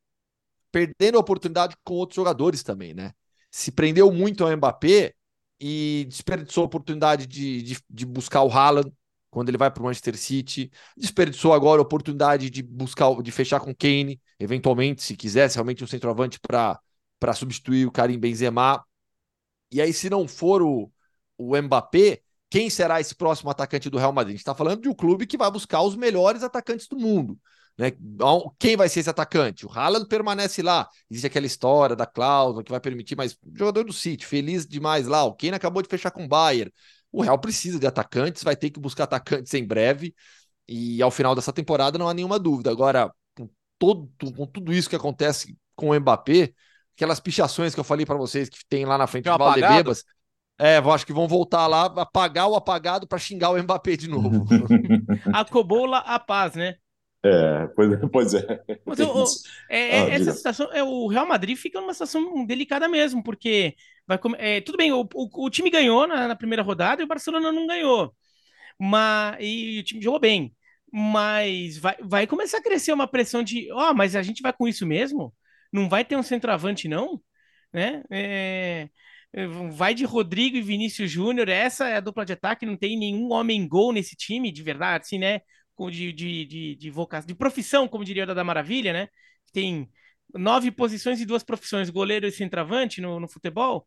[0.72, 3.14] perdendo a oportunidade com outros jogadores também, né?
[3.52, 5.14] Se prendeu muito ao Mbappé
[5.60, 8.92] e desperdiçou a oportunidade de, de, de buscar o Haaland
[9.36, 13.60] quando ele vai para o Manchester City, desperdiçou agora a oportunidade de buscar, de fechar
[13.60, 18.82] com Kane, eventualmente, se quisesse realmente um centroavante para substituir o Karim Benzema.
[19.70, 20.90] E aí, se não for o,
[21.38, 24.34] o Mbappé, quem será esse próximo atacante do Real Madrid?
[24.34, 27.38] A gente está falando de um clube que vai buscar os melhores atacantes do mundo.
[27.78, 27.92] Né?
[28.58, 29.66] Quem vai ser esse atacante?
[29.66, 30.88] O Haaland permanece lá.
[31.10, 35.24] Existe aquela história da cláusula que vai permitir, mas jogador do City, feliz demais lá.
[35.26, 36.72] O Kane acabou de fechar com o Bayern.
[37.12, 40.16] O Real precisa de atacantes, vai ter que buscar atacantes em breve.
[40.68, 42.72] E ao final dessa temporada não há nenhuma dúvida.
[42.72, 46.54] Agora, com, todo, com tudo isso que acontece com o Mbappé,
[46.96, 50.06] aquelas pichações que eu falei para vocês que tem lá na frente do Valdebebas,
[50.60, 54.10] é, eu acho que vão voltar lá, apagar o apagado para xingar o Mbappé de
[54.10, 54.46] novo.
[55.34, 56.76] a Cobola, a paz, né?
[57.24, 58.64] É, pois, é, pois é.
[58.86, 59.26] Mas eu,
[59.68, 63.76] é, é, ah, essa situação, é, o Real Madrid fica numa situação delicada mesmo, porque
[64.08, 67.08] vai é, tudo bem, o, o, o time ganhou na, na, primeira rodada e o
[67.08, 68.14] Barcelona não ganhou.
[68.80, 70.56] Mas, e o time jogou bem.
[70.92, 74.54] Mas vai, vai começar a crescer uma pressão de, ó, oh, mas a gente vai
[74.54, 75.34] com isso mesmo?
[75.72, 77.20] Não vai ter um centroavante, não?
[77.74, 78.04] Né?
[78.12, 78.90] É,
[79.72, 83.32] vai de Rodrigo e Vinícius Júnior, essa é a dupla de ataque, não tem nenhum
[83.34, 85.42] homem gol nesse time, de verdade, assim, né?
[85.92, 89.10] De, de, de, de vocação, de profissão, como diria o da Maravilha, né?
[89.52, 89.90] Tem
[90.34, 93.86] nove posições e duas profissões, goleiro e centroavante no, no futebol.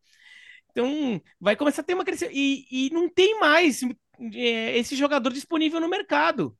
[0.69, 2.35] Então, vai começar a ter uma crescimento.
[2.35, 3.81] E, e não tem mais
[4.35, 6.55] é, esse jogador disponível no mercado.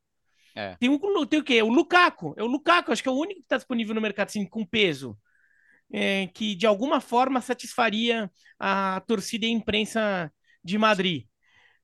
[0.55, 0.75] É.
[0.77, 1.61] Tem, um, tem o quê?
[1.61, 2.33] O Lukaku.
[2.35, 4.65] É o Lukaku, acho que é o único que está disponível no mercado, assim, com
[4.65, 5.15] peso
[5.91, 10.31] é, que de alguma forma satisfaria a torcida e a imprensa
[10.63, 11.25] de Madrid.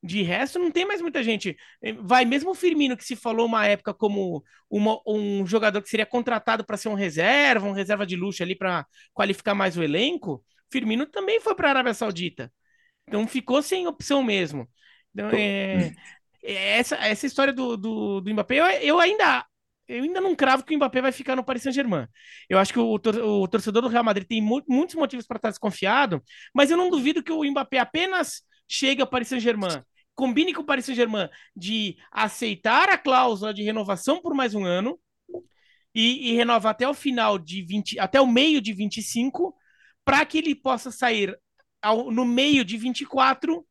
[0.03, 1.57] De resto, não tem mais muita gente.
[1.81, 5.89] É, vai mesmo o Firmino, que se falou uma época como uma, um jogador que
[5.89, 9.83] seria contratado para ser um reserva, um reserva de luxo ali para qualificar mais o
[9.83, 10.43] elenco.
[10.71, 12.53] Firmino também foi para a Arábia Saudita.
[13.07, 14.69] Então ficou sem opção mesmo.
[15.11, 15.93] Então, é,
[16.43, 19.45] é essa, essa história do, do, do Mbappé, eu, eu ainda
[19.87, 22.07] eu ainda não cravo que o Mbappé vai ficar no Paris Saint-Germain.
[22.49, 25.37] Eu acho que o, tor o, torcedor do Real Madrid tem mu muitos motivos para
[25.37, 29.83] estar desconfiado, mas eu não duvido que o Mbappé apenas chegue ao Paris Saint-Germain,
[30.15, 34.99] combine com o Paris Saint-Germain de aceitar a cláusula de renovação por mais um ano
[35.93, 39.55] e, e renovar até o final de 20, até o meio de 25,
[40.03, 41.37] para que ele possa sair
[41.81, 43.65] ao, no meio de 24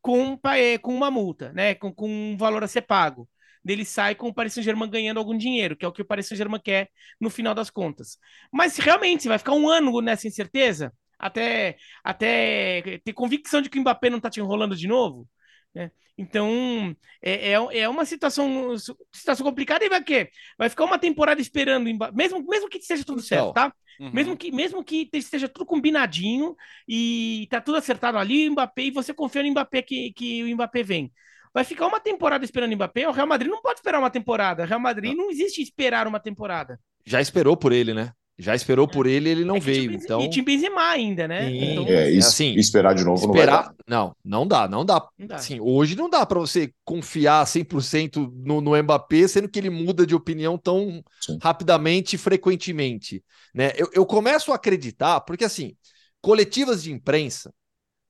[0.00, 1.74] com, é, com uma multa, né?
[1.74, 3.28] Com, com um valor a ser pago
[3.64, 6.26] dele sai com o Paris Saint-Germain ganhando algum dinheiro, que é o que o Paris
[6.26, 6.88] Saint-Germain quer
[7.20, 8.18] no final das contas.
[8.52, 13.80] Mas realmente, vai ficar um ano nessa incerteza, até, até ter convicção de que o
[13.80, 15.28] Mbappé não está te enrolando de novo,
[15.74, 15.90] né?
[16.18, 18.76] Então, é, é, é, uma situação,
[19.10, 23.22] situação complicada e vai que vai ficar uma temporada esperando, mesmo, mesmo que esteja tudo
[23.22, 23.72] certo, tá?
[23.98, 24.10] Uhum.
[24.12, 26.54] Mesmo, que, mesmo que esteja tudo combinadinho
[26.86, 30.54] e tá tudo acertado ali, o Mbappé, e você confia no Mbappé que, que o
[30.54, 31.12] Mbappé vem
[31.54, 33.08] vai ficar uma temporada esperando o Mbappé.
[33.08, 34.62] O Real Madrid não pode esperar uma temporada.
[34.62, 36.78] O Real Madrid não, não existe esperar uma temporada.
[37.04, 38.12] Já esperou por ele, né?
[38.38, 39.92] Já esperou por ele ele não é veio.
[39.92, 40.20] então...
[40.22, 41.50] E tinha Benzema ainda, né?
[41.54, 41.86] Então...
[41.86, 43.74] É, isso, assim, esperar de novo esperar...
[43.86, 45.06] não Não, não dá, não dá.
[45.18, 45.36] Não dá.
[45.36, 50.06] Assim, hoje não dá para você confiar 100% no, no Mbappé, sendo que ele muda
[50.06, 51.38] de opinião tão Sim.
[51.42, 53.22] rapidamente e frequentemente.
[53.54, 53.72] Né?
[53.76, 55.76] Eu, eu começo a acreditar, porque assim,
[56.20, 57.52] coletivas de imprensa,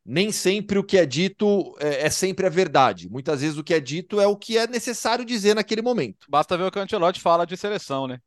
[0.05, 3.09] nem sempre o que é dito é, é, sempre a verdade.
[3.09, 6.27] Muitas vezes o que é dito é o que é necessário dizer naquele momento.
[6.29, 8.19] Basta ver o que o Ancelotti fala de seleção, né?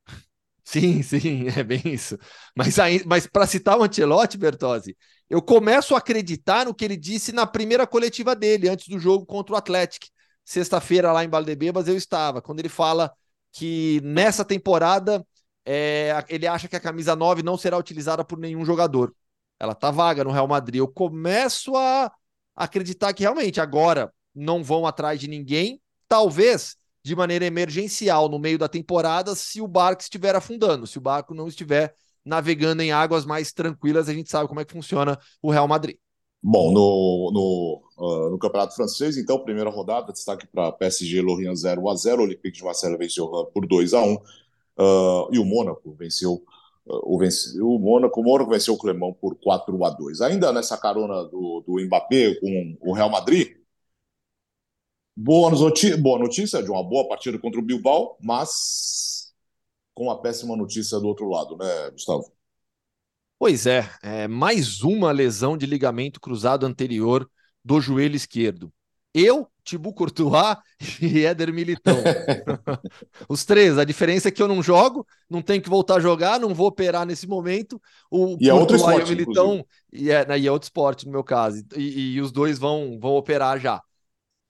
[0.64, 2.18] Sim, sim, é bem isso.
[2.56, 4.98] Mas, mas para citar o Ancelotti, Bertozzi,
[5.30, 9.26] eu começo a acreditar no que ele disse na primeira coletiva dele, antes do jogo
[9.26, 10.08] contra o Atlético.
[10.44, 12.42] Sexta-feira, lá em Valdebebas, eu estava.
[12.42, 13.12] Quando ele fala
[13.52, 15.26] que nessa temporada
[15.66, 19.14] é, ele acha que a camisa 9 não será utilizada por nenhum jogador.
[19.60, 20.80] Ela tá vaga no Real Madrid.
[20.80, 22.12] Eu começo a
[22.56, 28.58] acreditar que realmente agora não vão atrás de ninguém, talvez de maneira emergencial no meio
[28.58, 31.94] da temporada, se o barco estiver afundando, se o barco não estiver
[32.26, 35.98] navegando em águas mais tranquilas, a gente sabe como é que funciona o Real Madrid.
[36.42, 41.88] Bom, no, no, uh, no Campeonato Francês, então, primeira rodada, destaque para PSG Lorient 0
[41.90, 44.20] a 0 Olympique de Marseille venceu por 2 a 1 uh,
[45.32, 46.44] e o Mônaco venceu
[46.86, 51.24] o, o Mônaco, o Mônaco venceu o Clemão por 4 a 2 Ainda nessa carona
[51.24, 53.56] do, do Mbappé com o Real Madrid,
[55.16, 59.34] boa notícia, boa notícia de uma boa partida contra o Bilbao, mas
[59.94, 62.32] com a péssima notícia do outro lado, né, Gustavo?
[63.40, 67.30] Pois é, é mais uma lesão de ligamento cruzado anterior
[67.64, 68.72] do joelho esquerdo.
[69.18, 70.58] Eu, Tibu Courtois
[71.02, 71.96] e Éder Militão.
[73.30, 73.78] Os três.
[73.78, 76.68] A diferença é que eu não jogo, não tenho que voltar a jogar, não vou
[76.68, 77.82] operar nesse momento.
[78.12, 81.06] O e é outro esporte, e o Militão e é, né, e é outro esporte
[81.06, 81.64] no meu caso.
[81.78, 83.82] E, e os dois vão, vão operar já.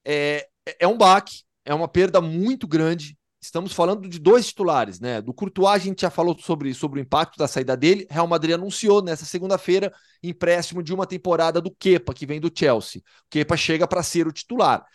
[0.03, 0.47] É,
[0.79, 3.15] é um baque, é uma perda muito grande.
[3.45, 5.21] Estamos falando de dois titulares, né?
[5.21, 8.07] Do Courtois, a gente já falou sobre, sobre o impacto da saída dele.
[8.09, 13.01] Real Madrid anunciou nessa segunda-feira empréstimo de uma temporada do Kepa, que vem do Chelsea.
[13.01, 14.85] O Kepa chega para ser o titular,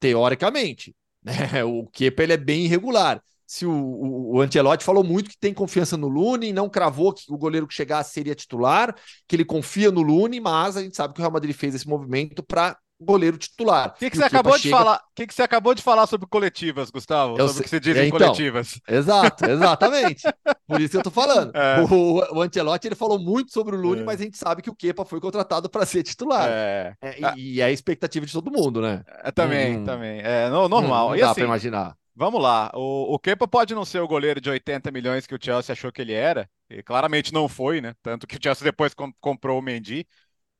[0.00, 0.94] teoricamente.
[1.26, 1.64] Né?
[1.64, 3.20] O Kepa ele é bem irregular.
[3.44, 7.36] Se o, o, o falou muito que tem confiança no Lune, não cravou que o
[7.36, 8.94] goleiro que chegasse seria titular,
[9.26, 11.88] que ele confia no Lune, mas a gente sabe que o Real Madrid fez esse
[11.88, 13.88] movimento para goleiro titular.
[13.88, 15.00] O que, que você acabou de falar?
[15.14, 17.36] Que, que você acabou de falar sobre coletivas, Gustavo?
[17.38, 18.80] Eu sobre o que você diz é, então, coletivas.
[18.88, 20.22] Exato, exatamente.
[20.66, 21.54] Por isso que eu tô falando.
[21.54, 21.80] É.
[21.80, 24.04] O, o Ancelotti ele falou muito sobre o Lune, é.
[24.04, 26.48] mas a gente sabe que o Kepa foi contratado para ser titular.
[26.48, 26.94] É.
[27.00, 29.04] é e, e, é a expectativa de todo mundo, né?
[29.22, 30.20] É, também, hum, também.
[30.20, 30.68] É normal.
[30.80, 31.96] Não, não dá assim, para imaginar.
[32.14, 32.70] Vamos lá.
[32.74, 35.92] O, o Kepa pode não ser o goleiro de 80 milhões que o Chelsea achou
[35.92, 37.94] que ele era, e claramente não foi, né?
[38.02, 40.06] Tanto que o Chelsea depois comprou o Mendy.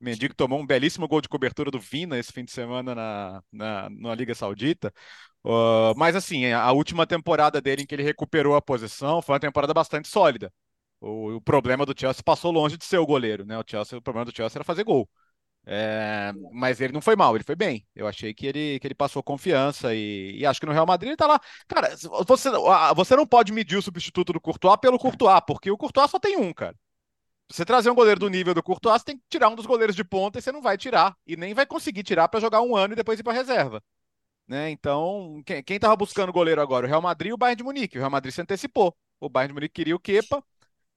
[0.01, 3.43] Mendy que tomou um belíssimo gol de cobertura do Vina esse fim de semana na,
[3.53, 4.93] na, na Liga Saudita.
[5.45, 9.41] Uh, mas assim, a última temporada dele em que ele recuperou a posição foi uma
[9.41, 10.53] temporada bastante sólida.
[11.01, 13.59] O, o problema do Chelsea passou longe de ser o goleiro, né?
[13.59, 15.09] O, Chelsea, o problema do Chelsea era fazer gol.
[15.69, 17.87] É, mas ele não foi mal, ele foi bem.
[17.95, 21.09] Eu achei que ele, que ele passou confiança e, e acho que no Real Madrid
[21.11, 21.41] ele tá lá.
[21.67, 22.51] Cara, você,
[22.95, 26.37] você não pode medir o substituto do Courtois pelo Courtois, porque o Courtois só tem
[26.37, 26.77] um, cara
[27.49, 29.95] você trazer um goleiro do nível do Courtois, você tem que tirar um dos goleiros
[29.95, 31.17] de ponta e você não vai tirar.
[31.27, 33.83] E nem vai conseguir tirar para jogar um ano e depois ir para reserva.
[34.47, 34.71] Né?
[34.71, 36.87] Então, quem estava buscando goleiro agora?
[36.87, 37.99] O Real Madrid e o Bayern de Munique.
[37.99, 38.97] O Real Madrid se antecipou.
[39.21, 40.43] O Bayern de Munique queria o Kepa,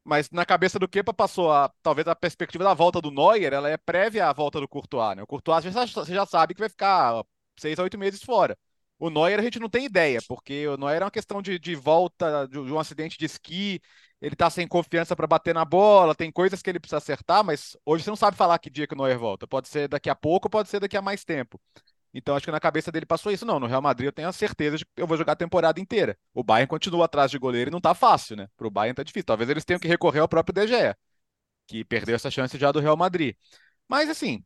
[0.03, 3.69] mas na cabeça do Kepa passou a, talvez a perspectiva da volta do Neuer, ela
[3.69, 5.15] é prévia à volta do Courtois.
[5.15, 5.23] Né?
[5.23, 7.23] O Courtois você já sabe que vai ficar
[7.57, 8.57] seis a oito meses fora.
[8.99, 11.73] O Neuer a gente não tem ideia, porque o Neuer é uma questão de, de
[11.73, 13.81] volta de, de um acidente de esqui,
[14.21, 17.77] ele tá sem confiança para bater na bola, tem coisas que ele precisa acertar, mas
[17.85, 19.47] hoje você não sabe falar que dia que o Neuer volta.
[19.47, 21.59] Pode ser daqui a pouco, pode ser daqui a mais tempo.
[22.13, 23.45] Então acho que na cabeça dele passou isso.
[23.45, 25.79] Não, no Real Madrid eu tenho a certeza de que eu vou jogar a temporada
[25.79, 26.17] inteira.
[26.33, 28.47] O Bayern continua atrás de goleiro e não tá fácil, né?
[28.57, 29.25] Pro Bayern tá difícil.
[29.25, 30.97] Talvez eles tenham que recorrer ao próprio De Gea,
[31.67, 33.35] que perdeu essa chance já do Real Madrid.
[33.87, 34.43] Mas assim,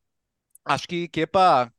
[0.65, 1.73] acho que Kepa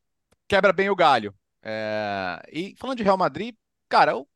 [0.49, 1.35] quebra bem o galho.
[1.65, 2.43] É...
[2.53, 3.55] E falando de Real Madrid,
[3.89, 4.27] cara, o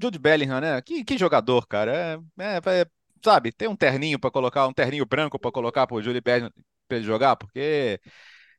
[0.00, 0.80] Jude Bellingham, né?
[0.82, 2.20] Que, que jogador, cara.
[2.38, 2.86] É, é, é
[3.24, 6.50] sabe, tem um terninho para colocar, um terninho branco para colocar pro Júlio Pérez
[6.86, 8.00] para ele jogar, porque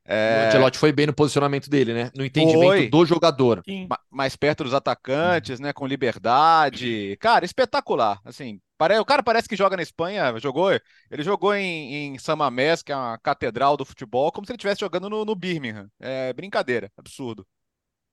[0.08, 0.44] é...
[0.44, 2.10] O Ancelotti foi bem no posicionamento dele, né?
[2.16, 2.88] No entendimento foi.
[2.88, 3.62] do jogador.
[3.68, 3.86] Sim.
[4.10, 5.70] Mais perto dos atacantes, né?
[5.74, 7.14] Com liberdade.
[7.20, 8.18] Cara, espetacular.
[8.24, 8.58] Assim,
[8.98, 10.72] o cara parece que joga na Espanha, jogou,
[11.10, 14.80] ele jogou em, em Samamés, que é uma catedral do futebol, como se ele estivesse
[14.80, 15.88] jogando no, no Birmingham.
[16.00, 17.46] É brincadeira, absurdo.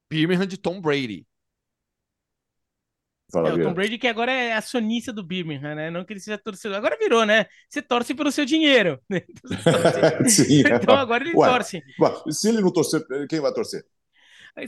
[0.10, 1.26] Birmingham de Tom Brady.
[3.32, 5.89] Fala, é, o Tom Brady que agora é acionista do Birmingham, né?
[5.89, 6.78] Não que ele seja torcedor.
[6.78, 7.48] Agora virou, né?
[7.70, 9.00] Você torce pelo seu dinheiro.
[9.10, 9.22] Né?
[10.30, 11.84] Sim, então agora ele Ué, torce.
[12.30, 13.84] Se ele não torcer, quem vai torcer?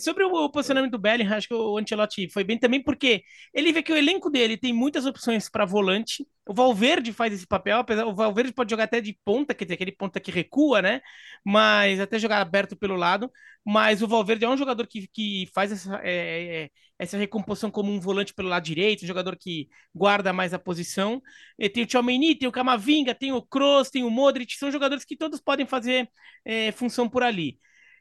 [0.02, 3.24] Sobre o posicionamento do Bellingham, acho que o Ancelotti foi bem também, porque
[3.54, 6.28] ele vê que o elenco dele tem muitas opções para volante.
[6.46, 9.76] O Valverde faz esse papel, apesar o Valverde pode jogar até de ponta, quer dizer,
[9.76, 11.00] aquele ponta que recua, né?
[11.44, 13.32] Mas até jogar aberto pelo lado.
[13.66, 16.70] Mas o Valverde é um jogador que, que faz essa, é, é,
[17.00, 21.22] essa recomposição como um volante pelo lado direito, um jogador que guarda mais a posição.
[21.58, 25.06] E tem o Tchouameni, tem o Camavinga, tem o Kroos, tem o Modric, são jogadores
[25.06, 26.10] que todos podem fazer
[26.44, 27.58] é, função por ali.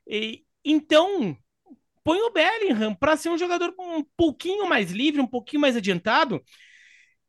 [0.09, 1.37] E, então,
[2.07, 6.41] põe o Bellingham para ser um jogador um pouquinho mais livre, um pouquinho mais adiantado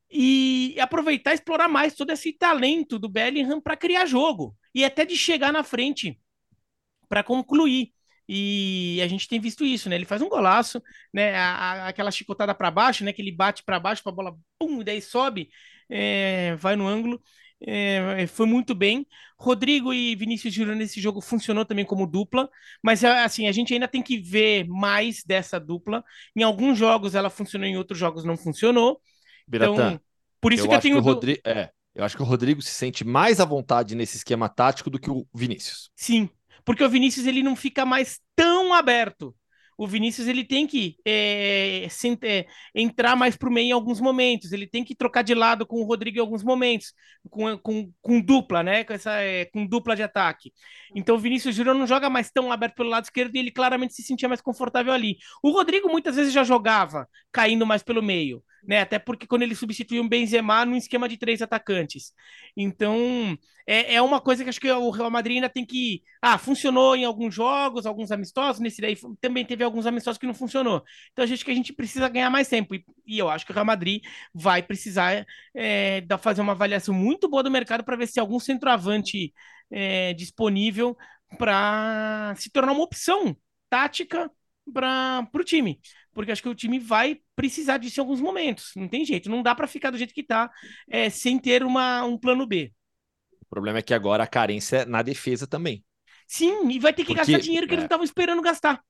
[0.07, 5.17] e aproveitar explorar mais todo esse talento do Bellingham para criar jogo e até de
[5.17, 6.21] chegar na frente
[7.09, 7.91] para concluir.
[8.29, 9.95] E a gente tem visto isso, né?
[9.95, 10.79] Ele faz um golaço,
[11.11, 11.33] né?
[11.35, 13.11] A, a, aquela chicotada para baixo, né?
[13.11, 15.49] Que ele bate para baixo, a bola, pum, e daí sobe,
[15.89, 17.19] é, vai no ângulo.
[17.59, 19.05] É, foi muito bem.
[19.37, 22.49] Rodrigo e Vinícius Júnior nesse jogo funcionou também como dupla,
[22.81, 26.03] mas é, assim, a gente ainda tem que ver mais dessa dupla.
[26.35, 28.99] Em alguns jogos ela funcionou, em outros jogos não funcionou.
[29.47, 30.01] Biratã, então,
[30.41, 30.95] por isso eu que eu tenho.
[30.95, 34.17] Que o Rodrigo, é, eu acho que o Rodrigo se sente mais à vontade nesse
[34.17, 35.89] esquema tático do que o Vinícius.
[35.95, 36.29] Sim,
[36.63, 39.35] porque o Vinícius ele não fica mais tão aberto
[39.77, 44.01] o Vinícius ele tem que é, se, é, entrar mais para o meio em alguns
[44.01, 46.93] momentos, ele tem que trocar de lado com o Rodrigo em alguns momentos,
[47.29, 48.83] com, com, com dupla, né?
[48.83, 50.51] Com, essa, é, com dupla de ataque.
[50.95, 53.93] Então o Vinícius Júnior não joga mais tão aberto pelo lado esquerdo e ele claramente
[53.93, 55.17] se sentia mais confortável ali.
[55.43, 58.43] O Rodrigo muitas vezes já jogava caindo mais pelo meio.
[58.63, 58.81] Né?
[58.81, 62.13] Até porque quando ele substituiu o Benzema num esquema de três atacantes.
[62.55, 66.01] Então, é, é uma coisa que acho que o Real Madrid ainda tem que.
[66.21, 70.33] Ah, funcionou em alguns jogos, alguns amistosos, nesse daí também teve alguns amistosos que não
[70.33, 70.83] funcionou.
[71.11, 72.75] Então, a gente que a gente precisa ganhar mais tempo.
[72.75, 74.01] E, e eu acho que o Real Madrid
[74.33, 78.39] vai precisar é, da, fazer uma avaliação muito boa do mercado para ver se algum
[78.39, 79.33] centroavante
[79.71, 80.97] é, disponível
[81.37, 83.35] para se tornar uma opção
[83.69, 84.31] tática
[84.71, 85.79] para o time.
[86.13, 88.71] Porque acho que o time vai precisar disso em alguns momentos.
[88.75, 89.29] Não tem jeito.
[89.29, 90.49] Não dá para ficar do jeito que está
[90.89, 92.73] é, sem ter uma, um plano B.
[93.41, 95.83] O problema é que agora a carência é na defesa também.
[96.27, 98.81] Sim, e vai ter que Porque, gastar dinheiro que é, eles não estavam esperando gastar.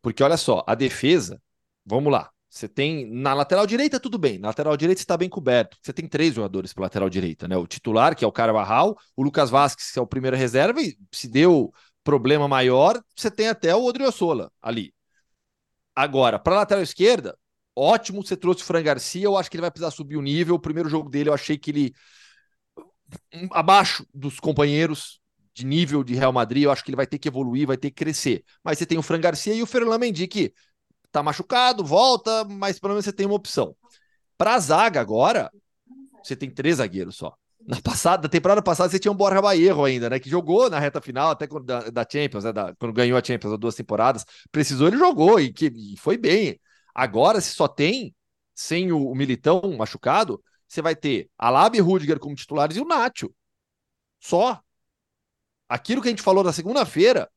[0.00, 1.42] Porque olha só, a defesa,
[1.84, 2.30] vamos lá.
[2.48, 4.38] Você tem na lateral direita, tudo bem.
[4.38, 5.76] Na lateral direita está bem coberto.
[5.82, 7.56] Você tem três jogadores para lateral direita, né?
[7.56, 10.96] O titular, que é o Carvajal, o Lucas Vasquez, que é o primeiro reserva, e
[11.12, 11.72] se deu
[12.04, 14.94] problema maior, você tem até o Odriozola ali.
[15.96, 17.38] Agora, para lateral esquerda,
[17.74, 20.56] ótimo, você trouxe o Fran Garcia, eu acho que ele vai precisar subir o nível.
[20.56, 21.94] O primeiro jogo dele, eu achei que ele
[23.50, 25.20] abaixo dos companheiros
[25.54, 27.90] de nível de Real Madrid, eu acho que ele vai ter que evoluir, vai ter
[27.90, 28.44] que crescer.
[28.62, 30.52] Mas você tem o Fran Garcia e o Ferland Mendy que
[31.10, 33.74] tá machucado, volta, mas pelo menos você tem uma opção.
[34.36, 35.50] Para a zaga agora,
[36.22, 37.34] você tem três zagueiros só.
[37.66, 40.20] Na passada, temporada passada, você tinha um Borja Baierro ainda, né?
[40.20, 42.52] Que jogou na reta final, até quando, da, da Champions, né?
[42.52, 44.24] Da, quando ganhou a Champions há duas temporadas.
[44.52, 46.60] Precisou, ele jogou e, que, e foi bem.
[46.94, 48.14] Agora, se só tem,
[48.54, 52.84] sem o, o Militão machucado, você vai ter Alaba e Rudiger como titulares e o
[52.84, 53.34] Nacho.
[54.20, 54.60] Só.
[55.68, 57.28] Aquilo que a gente falou na segunda-feira,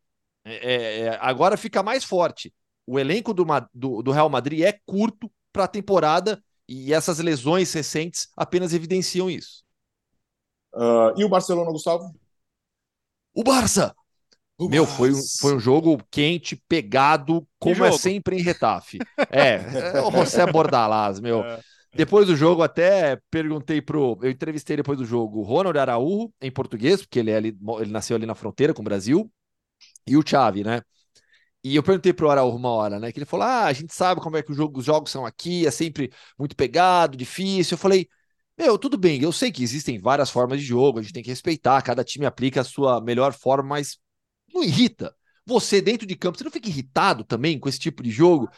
[0.45, 2.53] é, é, é agora fica mais forte.
[2.85, 7.73] O elenco do, do, do Real Madrid é curto para a temporada e essas lesões
[7.73, 9.63] recentes apenas evidenciam isso.
[10.73, 12.13] Uh, e o Barcelona, Gustavo?
[13.33, 13.95] O Barça!
[14.57, 18.99] O Meu, foi um, foi um jogo quente, pegado, como é sempre em Retafe.
[19.31, 19.55] É,
[19.95, 21.43] é o José Bordalás, meu.
[21.91, 21.97] É.
[21.97, 24.15] Depois do jogo, até perguntei pro.
[24.21, 27.91] Eu entrevistei depois do jogo o Ronald Araújo, em português, porque ele, é ali, ele
[27.91, 29.31] nasceu ali na fronteira com o Brasil,
[30.05, 30.81] e o Xavi, né?
[31.63, 33.11] E eu perguntei pro Araújo uma hora, né?
[33.11, 35.65] Que ele falou: Ah, a gente sabe como é que jogo, os jogos são aqui,
[35.65, 37.73] é sempre muito pegado, difícil.
[37.73, 38.07] Eu falei,
[38.59, 41.29] meu, tudo bem, eu sei que existem várias formas de jogo, a gente tem que
[41.29, 43.97] respeitar, cada time aplica a sua melhor forma, mas
[44.53, 45.15] não irrita.
[45.45, 48.49] Você dentro de campo, você não fica irritado também com esse tipo de jogo?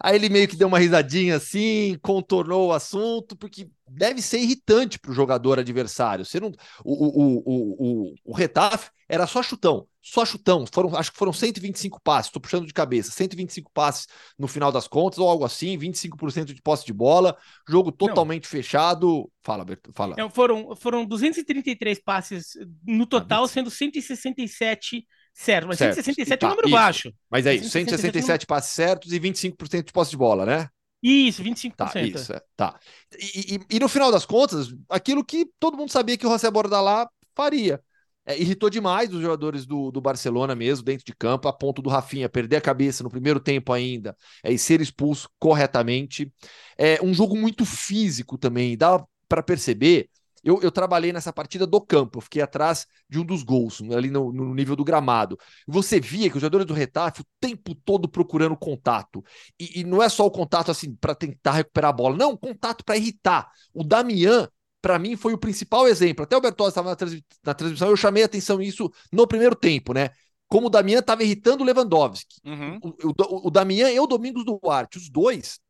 [0.00, 4.98] Aí ele meio que deu uma risadinha assim, contornou o assunto, porque deve ser irritante
[4.98, 6.24] para o jogador adversário.
[6.24, 6.52] Você não,
[6.84, 10.64] o, o, o, o, o Retaf era só chutão, só chutão.
[10.72, 14.06] Foram, acho que foram 125 passes, estou puxando de cabeça, 125 passes
[14.38, 17.36] no final das contas, ou algo assim, 25% de posse de bola,
[17.68, 18.50] jogo totalmente não.
[18.50, 19.30] fechado.
[19.42, 20.14] Fala, Berto, fala.
[20.16, 22.52] Não, foram, foram 233 passes
[22.86, 25.06] no total, sendo 167
[25.40, 25.94] Certo, mas certo.
[25.94, 26.76] 167 tá, é um número isso.
[26.76, 27.14] baixo.
[27.30, 28.46] Mas é isso, 167 número...
[28.48, 30.68] passes certos e 25% de posse de bola, né?
[31.00, 31.74] Isso, 25%.
[31.76, 32.78] Tá, isso, é, tá.
[33.16, 36.50] E, e, e, no final das contas, aquilo que todo mundo sabia que o José
[36.50, 37.80] Bordalá faria.
[38.28, 41.88] É, irritou demais os jogadores do, do Barcelona mesmo, dentro de campo, a ponto do
[41.88, 44.14] Rafinha perder a cabeça no primeiro tempo ainda
[44.44, 46.30] é, e ser expulso corretamente.
[46.76, 50.10] É um jogo muito físico também, dá para perceber
[50.44, 54.32] eu, eu, trabalhei nessa partida do campo, fiquei atrás de um dos gols, ali no,
[54.32, 55.38] no, nível do gramado.
[55.66, 59.24] Você via que os jogadores do Retafe o tempo todo procurando contato.
[59.58, 62.84] E, e não é só o contato assim para tentar recuperar a bola, não, contato
[62.84, 63.50] para irritar.
[63.74, 64.48] O Damian,
[64.80, 66.24] para mim, foi o principal exemplo.
[66.24, 69.56] Até o Bertozzi estava na, trans, na, transmissão, eu chamei a atenção isso no primeiro
[69.56, 70.10] tempo, né?
[70.46, 72.40] Como o Damian estava irritando o Lewandowski.
[72.44, 72.78] Uhum.
[72.82, 75.60] O, o, o Damian e o Domingos Duarte, os dois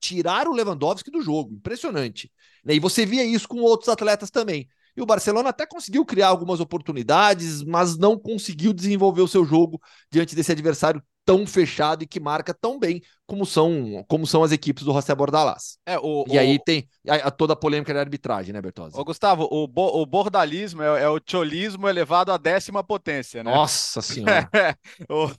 [0.00, 1.54] tiraram o Lewandowski do jogo.
[1.54, 2.30] Impressionante.
[2.64, 2.74] Né?
[2.74, 4.68] E você via isso com outros atletas também.
[4.96, 9.80] E o Barcelona até conseguiu criar algumas oportunidades, mas não conseguiu desenvolver o seu jogo
[10.10, 14.50] diante desse adversário tão fechado e que marca tão bem como são, como são as
[14.50, 15.76] equipes do José Bordalás.
[15.84, 16.40] É, o, e o...
[16.40, 18.98] aí tem a, a, toda a polêmica da arbitragem, né, Bertozzi?
[18.98, 23.52] Ô, Gustavo, o, bo, o bordalismo é, é, o cholismo elevado à décima potência, né?
[23.52, 24.48] Nossa senhora!
[25.10, 25.30] o,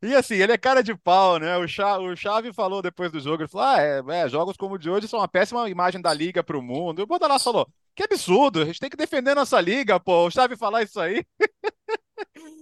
[0.00, 1.56] e assim, ele é cara de pau, né?
[1.56, 4.76] O, Chá, o Xavi falou depois do jogo, ele falou, ah, é, é, jogos como
[4.76, 7.00] o de hoje são uma péssima imagem da liga para o mundo.
[7.00, 7.66] E o Bordalás falou,
[7.96, 10.28] que absurdo, a gente tem que defender nossa liga, pô.
[10.28, 11.24] O Xavi falar isso aí...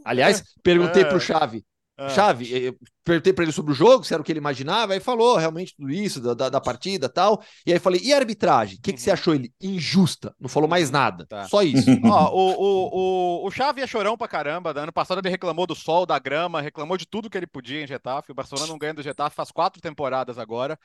[0.02, 1.04] Aliás, perguntei é.
[1.04, 1.62] pro Xavi,
[1.98, 2.10] ah.
[2.10, 5.00] Chave, eu perguntei para ele sobre o jogo, se era o que ele imaginava, aí
[5.00, 7.42] falou realmente tudo isso, da, da, da partida tal.
[7.64, 8.76] E aí falei, e a arbitragem?
[8.76, 8.96] O que, uhum.
[8.96, 9.14] que você uhum.
[9.14, 9.52] achou ele?
[9.60, 10.34] Injusta.
[10.38, 11.26] Não falou mais nada.
[11.26, 11.44] Tá.
[11.48, 11.88] Só isso.
[12.04, 14.78] Ó, o, o, o, o Chave é chorão pra caramba.
[14.78, 17.86] Ano passado ele reclamou do sol, da grama, reclamou de tudo que ele podia em
[17.86, 18.32] Getafe.
[18.32, 20.78] O Barcelona não ganha do Getafe faz quatro temporadas agora.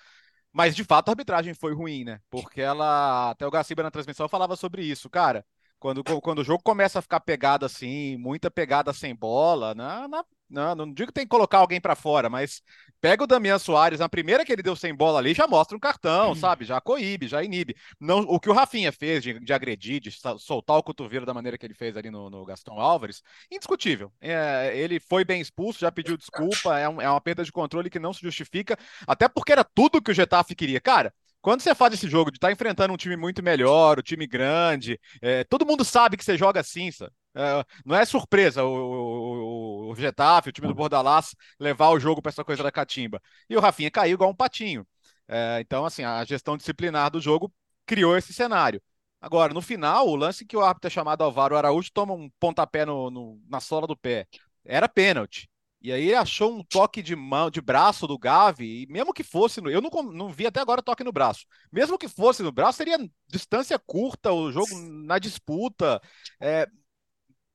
[0.53, 2.19] Mas de fato a arbitragem foi ruim, né?
[2.29, 3.31] Porque ela.
[3.31, 5.09] Até o Gaciba na transmissão falava sobre isso.
[5.09, 5.45] Cara,
[5.81, 10.23] Quando, quando o jogo começa a ficar pegado assim, muita pegada sem bola, na, na,
[10.47, 12.61] não, não digo que tem que colocar alguém para fora, mas
[13.01, 15.79] pega o Damian Soares, na primeira que ele deu sem bola ali, já mostra um
[15.79, 16.65] cartão, sabe?
[16.65, 17.75] Já coíbe, já inibe.
[17.99, 21.57] Não, o que o Rafinha fez de, de agredir, de soltar o cotovelo da maneira
[21.57, 24.13] que ele fez ali no, no Gastão Álvares, indiscutível.
[24.21, 27.89] É, ele foi bem expulso, já pediu desculpa, é, um, é uma perda de controle
[27.89, 28.77] que não se justifica,
[29.07, 30.79] até porque era tudo que o Getafe queria.
[30.79, 31.11] Cara,
[31.41, 34.03] quando você faz esse jogo de estar tá enfrentando um time muito melhor, o um
[34.03, 37.11] time grande, é, todo mundo sabe que você joga assim, sabe?
[37.33, 42.21] É, não é surpresa o, o, o, Getafe, o time do Bordalás, levar o jogo
[42.21, 43.21] para essa coisa da catimba.
[43.49, 44.85] E o Rafinha caiu igual um patinho.
[45.27, 47.51] É, então, assim, a gestão disciplinar do jogo
[47.85, 48.81] criou esse cenário.
[49.21, 52.85] Agora, no final, o lance que o árbitro é chamado Alvaro Araújo toma um pontapé
[52.85, 54.27] no, no, na sola do pé.
[54.65, 55.49] Era pênalti.
[55.81, 59.23] E aí ele achou um toque de mão, de braço do Gavi, e mesmo que
[59.23, 61.45] fosse, no, eu não, não vi até agora toque no braço.
[61.71, 64.69] Mesmo que fosse no braço, seria distância curta, o jogo
[65.05, 65.99] na disputa.
[66.39, 66.67] É,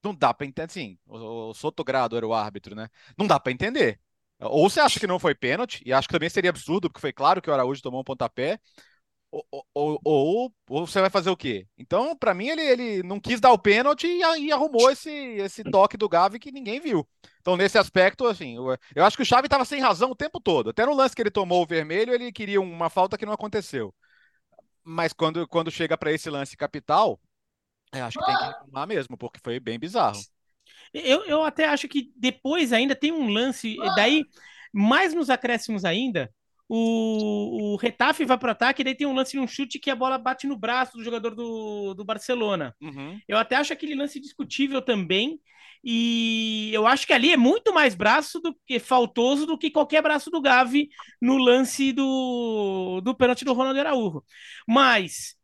[0.03, 2.89] não dá para entender, assim, o, o Sotogrado era o árbitro, né?
[3.19, 4.01] Não dá para entender.
[4.41, 7.13] Ou você acha que não foi pênalti, e acho que também seria absurdo, porque foi
[7.13, 8.61] claro que o Araújo tomou um pontapé,
[9.51, 11.67] ou, ou, ou, você vai fazer o quê?
[11.77, 15.65] Então, para mim, ele, ele não quis dar o pênalti e, e, arrumou esse, esse
[15.65, 17.07] toque do Gavi que ninguém viu.
[17.41, 20.41] Então, nesse aspecto, assim, eu, eu acho que o Xavi estava sem razão o tempo
[20.41, 20.71] todo.
[20.71, 23.95] Até no lance que ele tomou o vermelho, ele queria uma falta que não aconteceu.
[24.83, 27.21] Mas quando, quando chega para esse lance capital,
[27.93, 30.19] acho que tem que reclamar mesmo, porque foi bem bizarro.
[30.93, 34.25] Eu, eu até acho que depois ainda tem um lance, daí,
[34.73, 36.33] mais nos acréscimos ainda,
[36.69, 39.91] o, o Retafe vai para o ataque, e daí tem um lance um chute que
[39.91, 42.75] a bola bate no braço do jogador do, do Barcelona.
[42.81, 43.19] Uhum.
[43.29, 45.41] Eu até acho aquele lance discutível também.
[45.85, 50.03] E eu acho que ali é muito mais braço do que faltoso do que qualquer
[50.03, 50.89] braço do Gavi
[51.23, 54.25] no lance do, do pênalti do Ronaldo Araújo.
[54.67, 55.36] Mas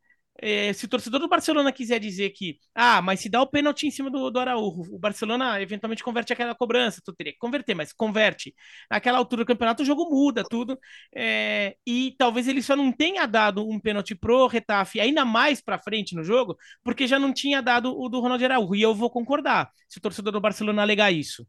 [0.42, 3.86] é, se o torcedor do Barcelona quiser dizer que, ah, mas se dá o pênalti
[3.86, 7.74] em cima do, do Araújo, o Barcelona eventualmente converte aquela cobrança, tu teria que converter,
[7.74, 8.52] mas converte.
[8.90, 10.76] Naquela altura do campeonato o jogo muda tudo,
[11.14, 15.78] é, e talvez ele só não tenha dado um pênalti pro Retafe ainda mais para
[15.78, 19.10] frente no jogo, porque já não tinha dado o do Ronaldo Araújo, e eu vou
[19.10, 21.46] concordar, se o torcedor do Barcelona alegar isso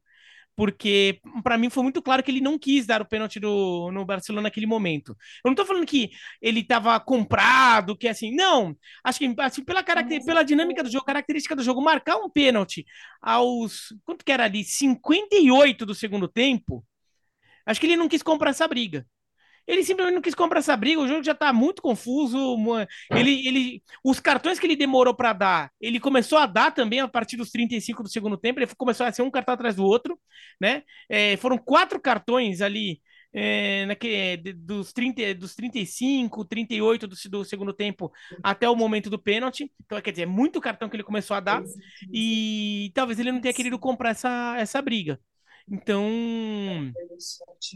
[0.56, 4.06] porque para mim foi muito claro que ele não quis dar o pênalti do, no
[4.06, 5.16] Barcelona naquele momento.
[5.44, 8.76] Eu não tô falando que ele estava comprado, que assim, não.
[9.04, 12.86] Acho que assim, pela, caracter, pela dinâmica do jogo, característica do jogo, marcar um pênalti
[13.22, 13.94] aos.
[14.06, 14.64] Quanto que era ali?
[14.64, 16.86] 58 do segundo tempo.
[17.66, 19.06] Acho que ele não quis comprar essa briga.
[19.68, 22.38] Ele simplesmente não quis comprar essa briga, o jogo já tá muito confuso.
[23.12, 27.08] Ele, ele, os cartões que ele demorou para dar, ele começou a dar também a
[27.08, 28.60] partir dos 35 do segundo tempo.
[28.60, 30.20] Ele começou a ser um cartão atrás do outro,
[30.60, 30.84] né?
[31.10, 33.02] É, foram quatro cartões ali.
[33.36, 38.12] É, naquele, dos, 30, dos 35, 38 do, do segundo tempo
[38.44, 39.72] até o momento do pênalti.
[39.84, 41.64] Então, quer dizer, é muito cartão que ele começou a dar.
[42.12, 45.20] E talvez ele não tenha querido comprar essa, essa briga.
[45.70, 46.10] Então,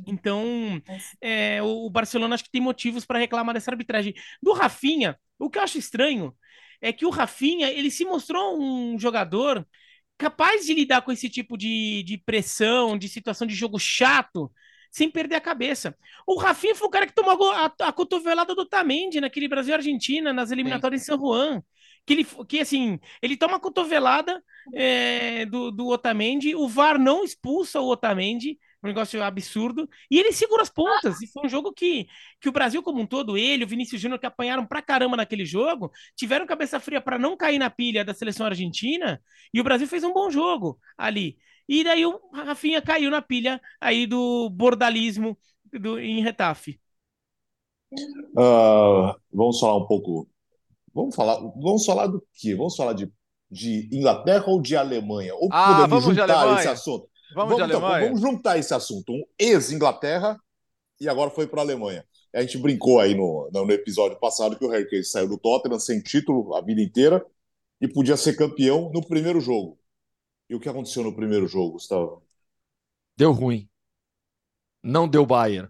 [0.05, 0.81] então
[1.21, 4.13] é, o Barcelona acho que tem motivos para reclamar dessa arbitragem.
[4.41, 6.35] Do Rafinha, o que eu acho estranho
[6.81, 9.65] é que o Rafinha ele se mostrou um jogador
[10.17, 14.51] capaz de lidar com esse tipo de, de pressão, de situação de jogo chato,
[14.91, 15.95] sem perder a cabeça.
[16.25, 20.51] O Rafinha foi o cara que tomou a, a, cotovelada do Tamendi naquele Brasil-Argentina, nas
[20.51, 21.13] eliminatórias Sim.
[21.13, 21.63] em São Juan
[22.08, 24.41] que ele que assim, ele toma cotovelada
[24.74, 30.32] é, do, do Otamendi, o VAR não expulsa o Otamendi, um negócio absurdo, e ele
[30.32, 31.22] segura as pontas.
[31.22, 32.08] E foi um jogo que,
[32.39, 35.45] que o Brasil como um todo, ele, o Vinícius Júnior, que apanharam pra caramba naquele
[35.45, 39.22] jogo, tiveram cabeça fria para não cair na pilha da seleção argentina,
[39.53, 41.38] e o Brasil fez um bom jogo ali.
[41.68, 45.38] E daí o Rafinha caiu na pilha aí do bordalismo
[45.74, 46.80] do, em Retafe.
[47.91, 50.30] Uh, vamos falar um pouco
[50.97, 52.55] Vamos falar, vamos falar do quê?
[52.55, 53.13] Vamos falar de,
[53.51, 55.35] de Inglaterra ou de Alemanha?
[55.35, 57.07] Ou ah, podemos juntar esse assunto?
[57.35, 59.13] Vamos, vamos, então, vamos juntar esse assunto.
[59.13, 60.39] Um ex-Inglaterra
[60.99, 62.03] e agora foi para a Alemanha.
[62.33, 65.79] A gente brincou aí no, no episódio passado que o Harry Kane saiu do Tottenham
[65.79, 67.23] sem título a vida inteira
[67.79, 69.77] e podia ser campeão no primeiro jogo.
[70.49, 72.23] E o que aconteceu no primeiro jogo, Gustavo?
[73.15, 73.69] Deu ruim.
[74.81, 75.69] Não deu Bayern.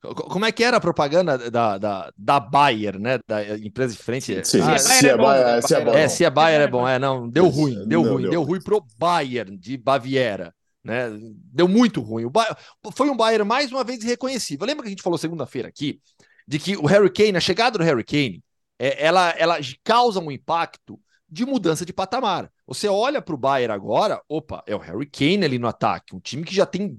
[0.00, 3.18] Como é que era a propaganda da, da, da Bayer, né?
[3.26, 4.46] Da empresa de frente.
[4.46, 5.92] Sim, ah, se, é Bayer, se é bom.
[5.92, 6.86] É, se é Bayer é bom.
[6.86, 8.22] É, não, deu ruim, deu não, ruim.
[8.22, 8.30] Deu.
[8.30, 10.54] deu ruim pro Bayern de Baviera.
[10.84, 11.10] Né?
[11.52, 12.24] Deu muito ruim.
[12.24, 12.56] O Bayern,
[12.94, 14.66] foi um Bayern mais uma vez irreconhecível.
[14.66, 16.00] Lembra que a gente falou segunda-feira aqui
[16.46, 18.42] de que o Harry Kane, a chegada do Harry Kane,
[18.78, 22.50] é, ela, ela causa um impacto de mudança de patamar.
[22.66, 26.20] Você olha para o Bayern agora, opa, é o Harry Kane ali no ataque, um
[26.20, 26.98] time que já tem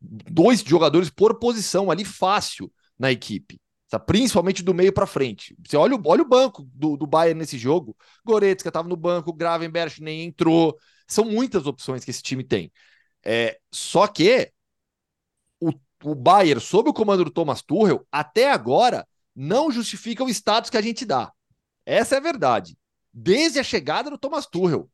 [0.00, 3.60] dois jogadores por posição ali fácil na equipe.
[4.06, 5.56] principalmente do meio para frente.
[5.64, 7.96] Você olha, olha o banco do, do Bayern nesse jogo.
[8.24, 10.76] Goretzka estava no banco, Gravenberch nem entrou.
[11.06, 12.72] São muitas opções que esse time tem.
[13.24, 14.52] É, só que
[15.60, 15.72] o,
[16.04, 20.76] o Bayern, sob o comando do Thomas Tuchel, até agora não justifica o status que
[20.76, 21.32] a gente dá.
[21.84, 22.76] Essa é a verdade.
[23.12, 24.90] Desde a chegada do Thomas Tuchel.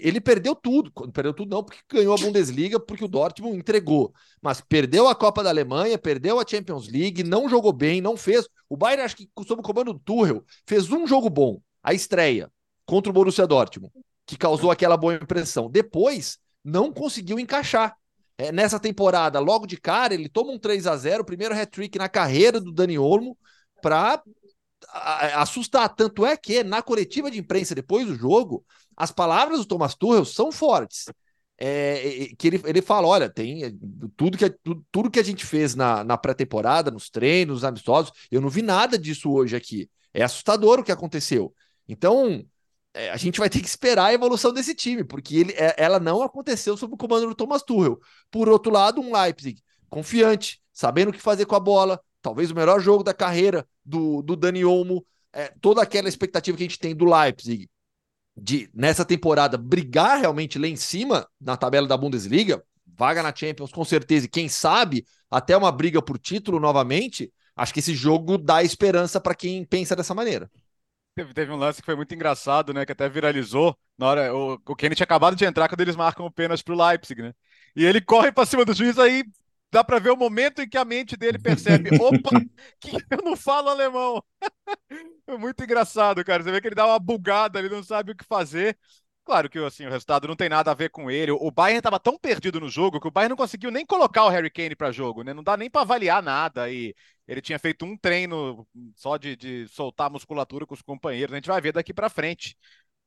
[0.00, 0.90] Ele perdeu tudo.
[1.12, 4.12] Perdeu tudo não porque ganhou a Bundesliga, porque o Dortmund entregou.
[4.42, 8.48] Mas perdeu a Copa da Alemanha, perdeu a Champions League, não jogou bem, não fez.
[8.68, 12.50] O Bayern, acho que sob o comando do Tuchel, fez um jogo bom, a estreia,
[12.84, 13.92] contra o Borussia Dortmund,
[14.26, 15.70] que causou aquela boa impressão.
[15.70, 17.96] Depois, não conseguiu encaixar.
[18.36, 21.98] É, nessa temporada, logo de cara, ele toma um 3 a 0 o primeiro hat-trick
[21.98, 23.36] na carreira do Dani Olmo,
[23.82, 24.22] para
[25.34, 25.88] assustar.
[25.94, 28.64] Tanto é que, na coletiva de imprensa depois do jogo,
[29.00, 31.06] as palavras do Thomas Tuchel são fortes.
[31.56, 33.72] É, que ele, ele fala: olha, tem é,
[34.14, 38.12] tudo que, tudo, tudo que a gente fez na, na pré-temporada, nos treinos, nos amistosos,
[38.30, 39.90] eu não vi nada disso hoje aqui.
[40.12, 41.54] É assustador o que aconteceu.
[41.88, 42.44] Então,
[42.92, 45.98] é, a gente vai ter que esperar a evolução desse time, porque ele, é, ela
[45.98, 47.98] não aconteceu sob o comando do Thomas Tuchel.
[48.30, 52.54] Por outro lado, um Leipzig confiante, sabendo o que fazer com a bola, talvez o
[52.54, 56.78] melhor jogo da carreira do, do Dani Olmo, é, toda aquela expectativa que a gente
[56.78, 57.68] tem do Leipzig
[58.40, 63.70] de nessa temporada brigar realmente lá em cima na tabela da Bundesliga, vaga na Champions
[63.70, 68.38] com certeza, e quem sabe até uma briga por título novamente, acho que esse jogo
[68.38, 70.50] dá esperança para quem pensa dessa maneira.
[71.14, 72.86] Teve, teve, um lance que foi muito engraçado, né?
[72.86, 73.76] Que até viralizou.
[73.98, 76.76] Na hora, o, o Kenny tinha acabado de entrar quando eles marcam o pênalti pro
[76.76, 77.34] Leipzig, né?
[77.76, 79.24] E ele corre para cima do juiz, aí
[79.70, 82.30] dá para ver o momento em que a mente dele percebe: opa,
[82.80, 84.22] que eu não falo alemão.
[85.26, 86.42] é muito engraçado, cara.
[86.42, 88.78] Você vê que ele dá uma bugada, ele não sabe o que fazer.
[89.24, 91.30] Claro que assim, o resultado não tem nada a ver com ele.
[91.30, 94.28] O Bayern estava tão perdido no jogo que o Bayern não conseguiu nem colocar o
[94.28, 95.32] Harry Kane para jogo, né?
[95.32, 96.70] Não dá nem para avaliar nada.
[96.70, 96.94] E
[97.28, 98.66] ele tinha feito um treino
[98.96, 101.32] só de, de soltar a musculatura com os companheiros.
[101.32, 102.56] A gente vai ver daqui para frente.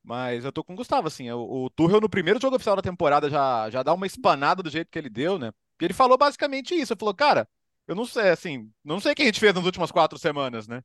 [0.03, 1.30] Mas eu tô com o Gustavo, assim.
[1.32, 4.70] O, o Tuchel no primeiro jogo oficial da temporada já, já dá uma espanada do
[4.70, 5.51] jeito que ele deu, né?
[5.84, 6.94] Porque ele falou basicamente isso.
[6.94, 7.48] Ele falou, cara,
[7.88, 10.68] eu não sei, assim, não sei o que a gente fez nas últimas quatro semanas,
[10.68, 10.82] né?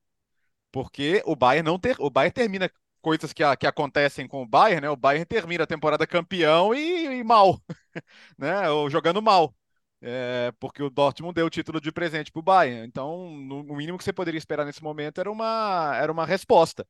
[0.72, 2.70] Porque o Bayern não ter, o Bayern termina
[3.00, 4.90] coisas que, que acontecem com o Bayern, né?
[4.90, 7.62] O Bayern termina a temporada campeão e, e mal,
[8.38, 8.68] né?
[8.70, 9.54] Ou jogando mal.
[10.00, 12.86] É, porque o Dortmund deu o título de presente para o Bayern.
[12.86, 16.86] Então, no, o mínimo que você poderia esperar nesse momento era uma, era uma resposta.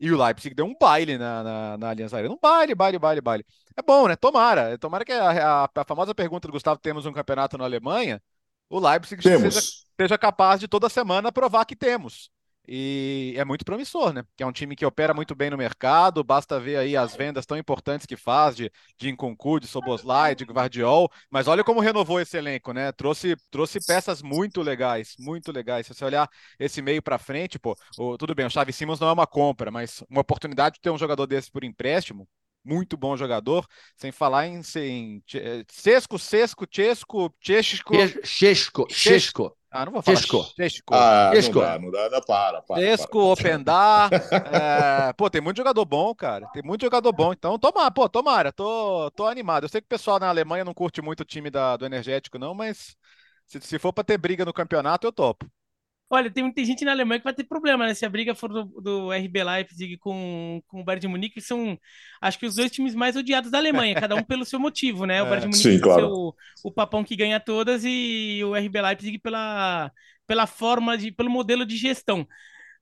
[0.00, 2.32] E o Leipzig deu um baile na, na, na Allianz Arena.
[2.32, 3.44] Um baile, baile, baile, baile.
[3.76, 4.16] É bom, né?
[4.16, 4.78] Tomara.
[4.78, 8.22] Tomara que a, a, a famosa pergunta do Gustavo, temos um campeonato na Alemanha,
[8.70, 9.60] o Leipzig seja,
[10.00, 12.30] seja capaz de toda semana provar que temos.
[12.70, 14.22] E é muito promissor, né?
[14.36, 17.46] Que é um time que opera muito bem no mercado, basta ver aí as vendas
[17.46, 19.08] tão importantes que faz de, de
[19.60, 22.92] de Soboslai, de Guardiol, mas olha como renovou esse elenco, né?
[22.92, 25.86] Trouxe, trouxe peças muito legais, muito legais.
[25.86, 29.08] Se você olhar esse meio para frente, pô, o, tudo bem, o Xavi Simons não
[29.08, 32.28] é uma compra, mas uma oportunidade de ter um jogador desse por empréstimo,
[32.64, 33.66] muito bom jogador,
[33.96, 35.22] sem falar em, em
[35.70, 39.57] Cesco, Cesco, Chesco, Chesco, Chesco, Chesco.
[39.70, 40.16] Ah, não vou falar.
[40.16, 40.44] Chesco.
[40.56, 40.94] Chesco.
[40.94, 41.54] Ah, Chesco.
[41.54, 42.80] Não dá, não dá, não, para, para.
[42.80, 44.10] Chesco, Opendar.
[45.10, 45.12] é...
[45.12, 46.46] Pô, tem muito jogador bom, cara.
[46.48, 47.32] Tem muito jogador bom.
[47.32, 48.50] Então, tomara, pô, tomara.
[48.50, 49.64] Tô, tô animado.
[49.64, 52.38] Eu sei que o pessoal na Alemanha não curte muito o time da, do Energético,
[52.38, 52.96] não, mas
[53.46, 55.46] se, se for para ter briga no campeonato, eu topo.
[56.10, 57.92] Olha, tem muita gente na Alemanha que vai ter problema, né?
[57.92, 61.78] Se a briga for do, do RB Leipzig com, com o Bayern de Munique, são,
[62.20, 65.22] acho que os dois times mais odiados da Alemanha, cada um pelo seu motivo, né?
[65.22, 66.08] O é, Bayern de Munique sim, claro.
[66.10, 66.34] o,
[66.64, 69.92] o papão que ganha todas e o RB Leipzig pela,
[70.26, 72.26] pela forma, de, pelo modelo de gestão.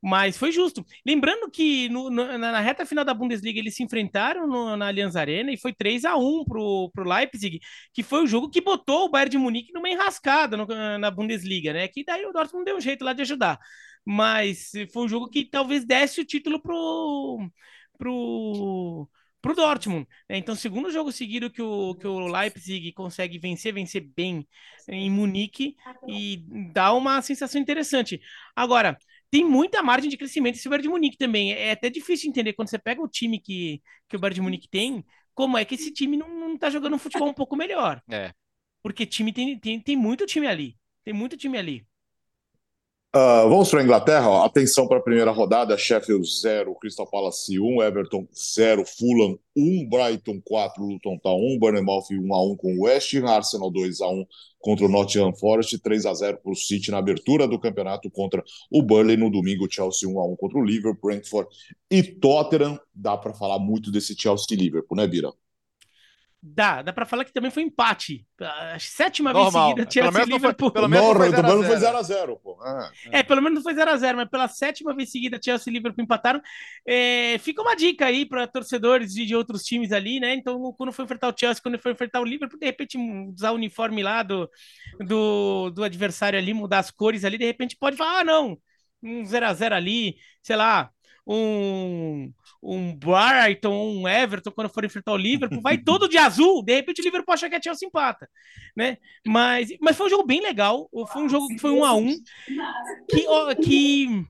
[0.09, 0.87] Mas foi justo.
[1.05, 5.17] Lembrando que no, no, na reta final da Bundesliga eles se enfrentaram no, na Allianz
[5.17, 7.59] Arena e foi 3 a 1 pro, pro Leipzig,
[7.93, 10.65] que foi o jogo que botou o Bayern de Munique numa enrascada no,
[10.99, 11.89] na Bundesliga, né?
[11.89, 13.59] Que daí o Dortmund deu um jeito lá de ajudar.
[14.05, 17.51] Mas foi um jogo que talvez desse o título pro,
[17.99, 19.09] pro,
[19.43, 20.07] pro Dortmund.
[20.31, 20.37] Né?
[20.37, 24.47] Então, segundo jogo seguido que o, que o Leipzig consegue vencer, vencer bem
[24.89, 25.75] em Munique
[26.07, 28.21] e dá uma sensação interessante.
[28.55, 28.97] Agora,
[29.31, 31.53] tem muita margem de crescimento esse Bayern de Munique também.
[31.53, 34.69] É até difícil entender quando você pega o time que, que o Bayern de Munique
[34.69, 35.05] tem,
[35.35, 38.03] como é que esse time não, não tá jogando um futebol um pouco melhor.
[38.11, 38.33] É.
[38.83, 40.77] Porque time tem, tem, tem muito time ali.
[41.05, 41.87] Tem muito time ali.
[43.17, 44.29] Uh, vamos para a Inglaterra.
[44.29, 44.45] Ó.
[44.45, 50.39] Atenção para a primeira rodada: Sheffield 0, Crystal Palace 1, Everton 0, Fulham 1, Brighton
[50.45, 54.09] 4, Luton Town 1, Bournemouth 1 a 1 com o West Ham, Arsenal 2 a
[54.09, 54.27] 1
[54.61, 58.45] contra o Nottingham Forest, 3 a 0 para o City na abertura do campeonato contra
[58.71, 61.49] o Burnley no domingo, Chelsea 1 a 1 contra o Liverpool, Brentford
[61.91, 62.79] e Tottenham.
[62.95, 65.33] Dá para falar muito desse Chelsea Liverpool, né, Bira?
[66.49, 68.25] Dá, dá pra falar que também foi empate.
[68.41, 69.51] A sétima Normal.
[69.51, 70.71] vez seguida tinha pelo Liverpool.
[70.71, 71.05] Pelo menos
[71.43, 72.57] não foi 0x0, pô.
[72.63, 72.91] Ah.
[73.11, 76.41] É, pelo menos não foi 0x0, mas pela sétima vez seguida Chelsea e Liverpool empataram.
[76.87, 80.35] É, fica uma dica aí para torcedores de, de, outros times ali, né?
[80.35, 83.57] Então, quando for enfrentar o Chelsea, quando for enfrentar o Liverpool, de repente usar o
[83.57, 84.49] uniforme lá do,
[85.01, 88.57] do, do adversário ali, mudar as cores ali, de repente pode falar, ah, não,
[89.03, 90.91] um 0x0 ali, sei lá,
[91.27, 92.33] um,
[92.63, 97.01] um Brighton, um Everton, quando for enfrentar o Liverpool, vai todo de azul, de repente
[97.01, 98.29] o Liverpool acha que a Chelsea empata,
[98.77, 98.99] né?
[99.27, 102.15] Mas, mas foi um jogo bem legal, foi um jogo que foi um a um,
[103.09, 103.27] que,
[103.63, 104.27] que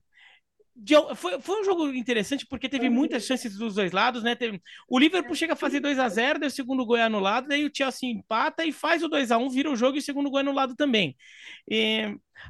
[0.79, 4.35] de, foi, foi um jogo interessante porque teve muitas chances dos dois lados, né?
[4.35, 7.47] Teve, o Liverpool chega a fazer 2 a 0 daí o segundo gol é anulado,
[7.47, 10.03] daí o Chelsea empata e faz o 2 a 1 vira o jogo e o
[10.03, 11.15] segundo gol é anulado também.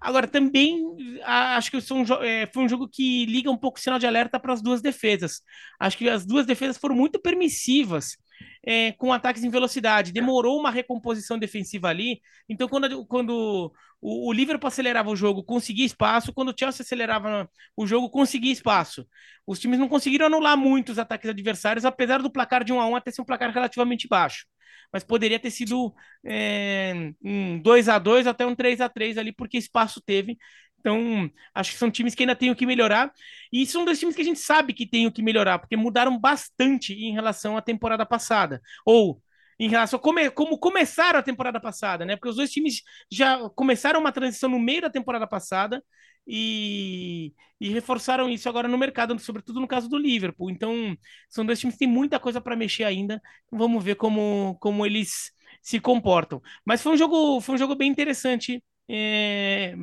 [0.02, 0.84] Agora, também
[1.24, 4.40] acho que são, é, foi um jogo que liga um pouco o sinal de alerta
[4.40, 5.42] para as duas defesas.
[5.80, 8.18] Acho que as duas defesas foram muito permissivas
[8.66, 10.12] é, com ataques em velocidade.
[10.12, 12.22] Demorou uma recomposição defensiva ali.
[12.50, 16.34] Então, quando, quando o, o Liverpool acelerava o jogo, conseguia espaço.
[16.34, 19.08] Quando o Chelsea acelerava o jogo, conseguia espaço.
[19.46, 22.88] Os times não conseguiram anular muito os ataques adversários, apesar do placar de 1 a
[22.88, 24.46] 1 até ser um placar relativamente baixo.
[24.92, 25.94] Mas poderia ter sido
[26.26, 30.38] é, um 2 a 2 até um 3 a 3 ali, porque espaço teve.
[30.80, 33.12] Então, acho que são times que ainda têm o que melhorar.
[33.52, 36.18] E são dois times que a gente sabe que têm o que melhorar, porque mudaram
[36.18, 38.62] bastante em relação à temporada passada.
[38.86, 39.22] Ou
[39.60, 42.16] em relação a como, como começaram a temporada passada, né?
[42.16, 45.84] Porque os dois times já começaram uma transição no meio da temporada passada
[46.28, 50.50] e, e reforçaram isso agora no mercado, sobretudo no caso do Liverpool.
[50.52, 50.96] Então,
[51.30, 53.22] são dois times que têm muita coisa para mexer ainda.
[53.52, 56.42] Vamos ver como, como eles se comportam.
[56.66, 58.64] Mas foi um jogo, foi um jogo bem interessante.
[58.90, 59.76] É...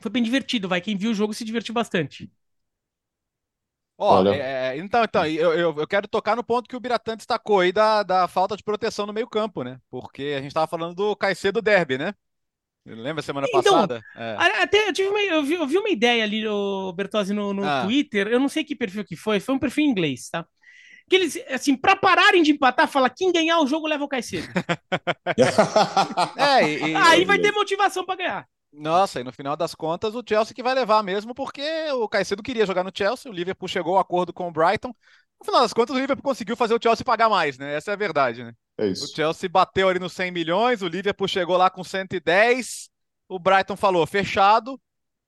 [0.00, 0.80] Foi bem divertido, vai.
[0.80, 2.30] Quem viu o jogo se divertiu bastante.
[3.98, 4.34] Ó, Olha.
[4.34, 7.72] É, então, então eu, eu, eu, quero tocar no ponto que o Biratã destacou aí
[7.72, 9.78] da, da falta de proteção no meio-campo, né?
[9.90, 12.12] Porque a gente estava falando do Caicedo Derby, né?
[12.84, 14.00] Lembra semana então, passada?
[14.14, 14.36] É.
[14.62, 17.64] Até eu, tive uma, eu, vi, eu vi uma ideia ali, o Bertozzi, no, no
[17.64, 17.82] ah.
[17.82, 18.28] Twitter.
[18.28, 20.46] Eu não sei que perfil que foi, foi um perfil em inglês, tá?
[21.08, 24.46] Que eles, assim, para pararem de empatar, fala quem ganhar o jogo leva o Caicedo.
[26.36, 28.46] é, e, Aí vai ter motivação para ganhar.
[28.76, 31.62] Nossa, e no final das contas, o Chelsea que vai levar mesmo, porque
[31.92, 34.94] o Caicedo queria jogar no Chelsea, o Liverpool chegou ao acordo com o Brighton.
[35.38, 37.74] No final das contas, o Liverpool conseguiu fazer o Chelsea pagar mais, né?
[37.74, 38.52] Essa é a verdade, né?
[38.78, 39.04] É isso.
[39.04, 42.90] O Chelsea bateu ali nos 100 milhões, o Liverpool chegou lá com 110,
[43.28, 44.80] o Brighton falou fechado,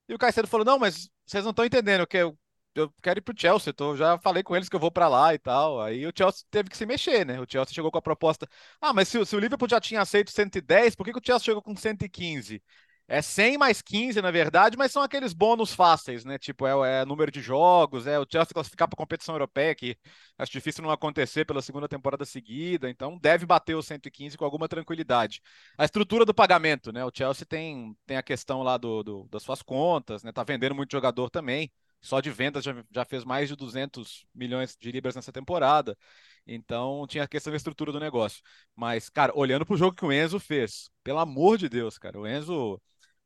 [0.09, 2.39] e o Caicedo falou: não, mas vocês não estão entendendo, que eu,
[2.75, 5.35] eu quero ir pro Chelsea, tô, já falei com eles que eu vou para lá
[5.35, 5.81] e tal.
[5.81, 7.41] Aí o Chelsea teve que se mexer, né?
[7.41, 8.49] O Chelsea chegou com a proposta:
[8.81, 11.47] ah, mas se, se o Liverpool já tinha aceito 110, por que, que o Chelsea
[11.47, 12.63] chegou com 115?
[13.11, 16.37] É 100 mais 15, na verdade, mas são aqueles bônus fáceis, né?
[16.39, 19.97] Tipo, é, é número de jogos, é o Chelsea classificar para competição europeia, que
[20.37, 24.69] acho difícil não acontecer pela segunda temporada seguida, então deve bater o 115 com alguma
[24.69, 25.41] tranquilidade.
[25.79, 27.03] A estrutura do pagamento, né?
[27.03, 30.31] O Chelsea tem, tem a questão lá do, do das suas contas, né?
[30.31, 31.73] Tá vendendo muito jogador também.
[32.01, 35.97] Só de vendas já, já fez mais de 200 milhões de libras nessa temporada.
[36.47, 38.43] Então tinha a questão da estrutura do negócio.
[38.77, 42.19] Mas, cara, olhando para o jogo que o Enzo fez, pelo amor de Deus, cara,
[42.19, 42.81] o Enzo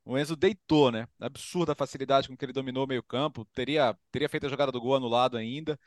[0.05, 1.07] o Enzo deitou, né?
[1.21, 3.45] Absurda a facilidade com que ele dominou o meio-campo.
[3.55, 5.79] Teria, teria feito a jogada do gol anulado ainda.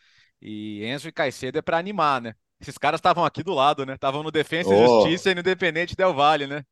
[0.42, 2.36] E Enzo e Caicedo é para animar, né?
[2.60, 3.96] Esses caras estavam aqui do lado, né?
[3.96, 5.02] Estavam no Defensa e oh.
[5.02, 6.64] Justiça e no Independente Del Vale, né?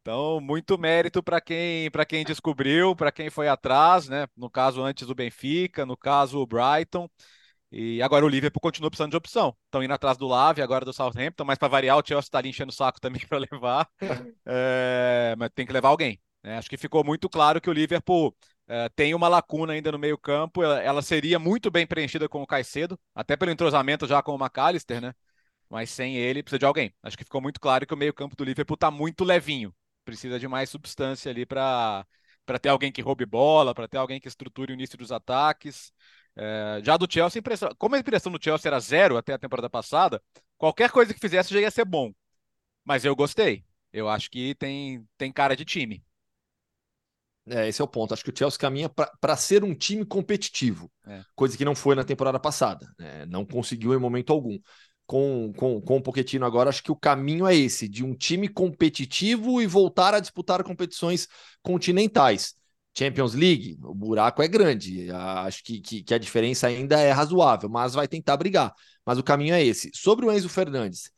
[0.00, 4.26] Então, muito mérito para quem, para quem descobriu, para quem foi atrás, né?
[4.34, 7.08] No caso, antes o Benfica, no caso, o Brighton.
[7.70, 9.54] E agora o Liverpool continua precisando de opção.
[9.66, 12.48] Estão indo atrás do Lave, agora do Southampton, mas para variar, o Chelsea está ali
[12.48, 13.88] enchendo o saco também para levar.
[14.46, 16.18] É, mas tem que levar alguém.
[16.42, 16.56] Né?
[16.58, 18.28] Acho que ficou muito claro que o Liverpool
[18.68, 20.62] uh, tem uma lacuna ainda no meio-campo.
[20.62, 24.38] Ela, ela, seria muito bem preenchida com o Caicedo, até pelo entrosamento já com o
[24.38, 25.14] McAllister, né?
[25.68, 26.92] Mas sem ele, precisa de alguém.
[27.02, 29.74] Acho que ficou muito claro que o meio-campo do Liverpool está muito levinho.
[30.04, 32.06] Precisa de mais substância ali para
[32.60, 35.92] ter alguém que roube bola, para ter alguém que estruture o início dos ataques.
[36.36, 39.68] É, já do Chelsea, impressão, como a impressão do Chelsea era zero até a temporada
[39.68, 40.22] passada,
[40.56, 42.12] qualquer coisa que fizesse já ia ser bom.
[42.84, 43.64] Mas eu gostei.
[43.92, 46.02] Eu acho que tem, tem cara de time.
[47.46, 48.12] É, esse é o ponto.
[48.12, 51.22] Acho que o Chelsea caminha para ser um time competitivo, é.
[51.34, 52.86] coisa que não foi na temporada passada.
[52.98, 53.26] Né?
[53.26, 54.58] Não conseguiu em momento algum.
[55.06, 58.46] Com, com, com o Pochettino agora, acho que o caminho é esse, de um time
[58.46, 61.26] competitivo e voltar a disputar competições
[61.62, 62.54] continentais.
[62.96, 65.10] Champions League, o buraco é grande.
[65.10, 68.72] Acho que, que, que a diferença ainda é razoável, mas vai tentar brigar.
[69.04, 69.90] Mas o caminho é esse.
[69.94, 71.10] Sobre o Enzo Fernandes,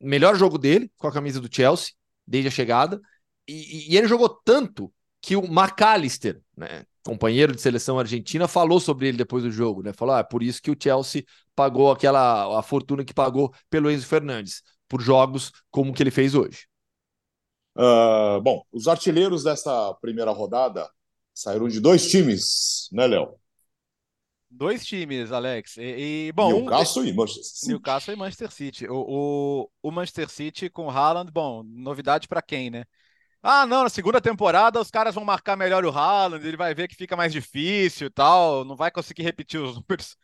[0.00, 1.92] melhor jogo dele com a camisa do Chelsea,
[2.26, 3.00] desde a chegada.
[3.48, 9.08] E, e ele jogou tanto que o McAllister, né, companheiro de seleção argentina, falou sobre
[9.08, 9.92] ele depois do jogo, né?
[9.92, 13.90] Falou: ah, é por isso que o Chelsea pagou aquela a fortuna que pagou pelo
[13.90, 14.62] Enzo Fernandes.
[14.88, 16.66] por jogos como o que ele fez hoje.
[17.76, 20.90] Uh, bom, os artilheiros desta primeira rodada
[21.32, 23.38] saíram de dois times, né, Léo?
[24.50, 25.76] Dois times, Alex.
[25.76, 27.06] E, e bom, Newcastle um...
[27.06, 27.68] e Manchester City.
[27.68, 28.88] Newcastle e Manchester City.
[28.88, 32.84] O, o, o Manchester City com o Haaland, bom, novidade para quem, né?
[33.42, 36.88] Ah, não, na segunda temporada os caras vão marcar melhor o Haaland, ele vai ver
[36.88, 40.16] que fica mais difícil e tal, não vai conseguir repetir os números,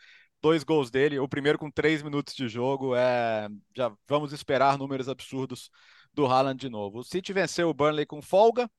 [0.43, 5.09] dois gols dele, o primeiro com três minutos de jogo, é, já vamos esperar números
[5.09, 5.71] absurdos
[6.13, 6.99] do Haaland de novo.
[6.99, 8.71] O City venceu o Burnley com folga,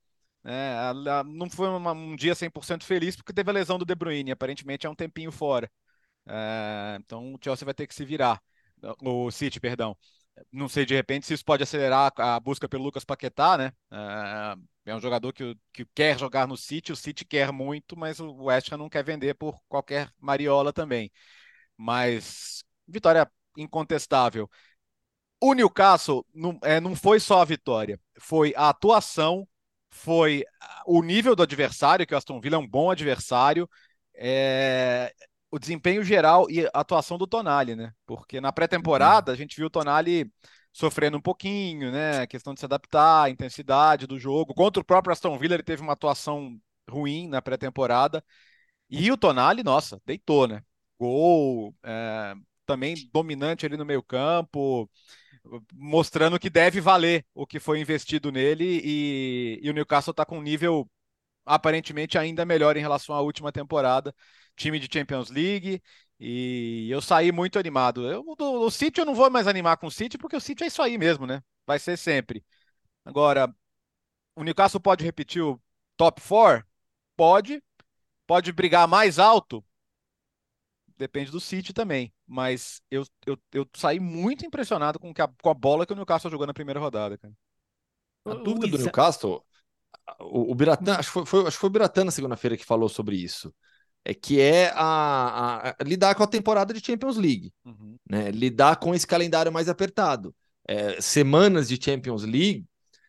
[0.46, 0.94] é,
[1.26, 4.86] não foi uma, um dia 100% feliz porque teve a lesão do De Bruyne, aparentemente
[4.88, 5.70] é um tempinho fora.
[6.28, 8.42] É, então o Chelsea vai ter que se virar.
[9.02, 9.98] O City, perdão.
[10.52, 13.72] Não sei, de repente, se isso pode acelerar a busca pelo Lucas Paquetá, né?
[14.86, 18.20] É, é um jogador que, que quer jogar no City, o City quer muito, mas
[18.20, 21.12] o West Ham não quer vender por qualquer mariola também.
[21.78, 24.50] Mas vitória incontestável.
[25.42, 29.48] O Newcastle não, é, não foi só a vitória, foi a atuação
[29.90, 30.44] foi
[30.86, 33.70] o nível do adversário, que o Aston Villa é um bom adversário,
[34.16, 35.14] é,
[35.50, 37.94] o desempenho geral e a atuação do Tonali, né?
[38.06, 40.32] Porque na pré-temporada a gente viu o Tonali
[40.74, 42.22] sofrendo um pouquinho, né?
[42.22, 44.54] A questão de se adaptar, a intensidade do jogo.
[44.54, 46.58] Contra o próprio Aston Villa, ele teve uma atuação
[46.90, 48.24] ruim na pré-temporada.
[48.90, 50.62] E o Tonali, nossa, deitou, né?
[51.00, 52.36] Gol, é,
[52.66, 54.90] também dominante ali no meio campo
[55.74, 60.40] mostrando que deve valer o que foi investido nele e, e o Newcastle está com
[60.40, 60.90] um nível
[61.48, 64.14] aparentemente ainda melhor em relação à última temporada,
[64.56, 65.82] time de Champions League
[66.20, 68.08] e eu saí muito animado.
[68.10, 70.64] Eu, do, o City eu não vou mais animar com o City porque o City
[70.64, 71.42] é isso aí mesmo, né?
[71.66, 72.46] Vai ser sempre.
[73.06, 73.54] Agora,
[74.36, 75.62] o Newcastle pode repetir o
[75.98, 76.66] top 4?
[77.16, 77.64] Pode.
[78.28, 79.64] Pode brigar mais alto?
[80.98, 85.54] Depende do City também mas eu, eu, eu saí muito impressionado com, a, com a
[85.54, 87.34] bola que o Newcastle jogou na primeira rodada, cara.
[88.26, 89.46] A dúvida do Newcastle,
[90.20, 92.66] o, o Biratan, acho que foi, foi, acho que foi o Biratan na segunda-feira que
[92.66, 93.54] falou sobre isso.
[94.06, 97.98] É que é a, a, a, lidar com a temporada de Champions League, uhum.
[98.10, 98.32] né?
[98.32, 100.34] lidar com esse calendário mais apertado.
[100.68, 102.66] É, semanas de Champions League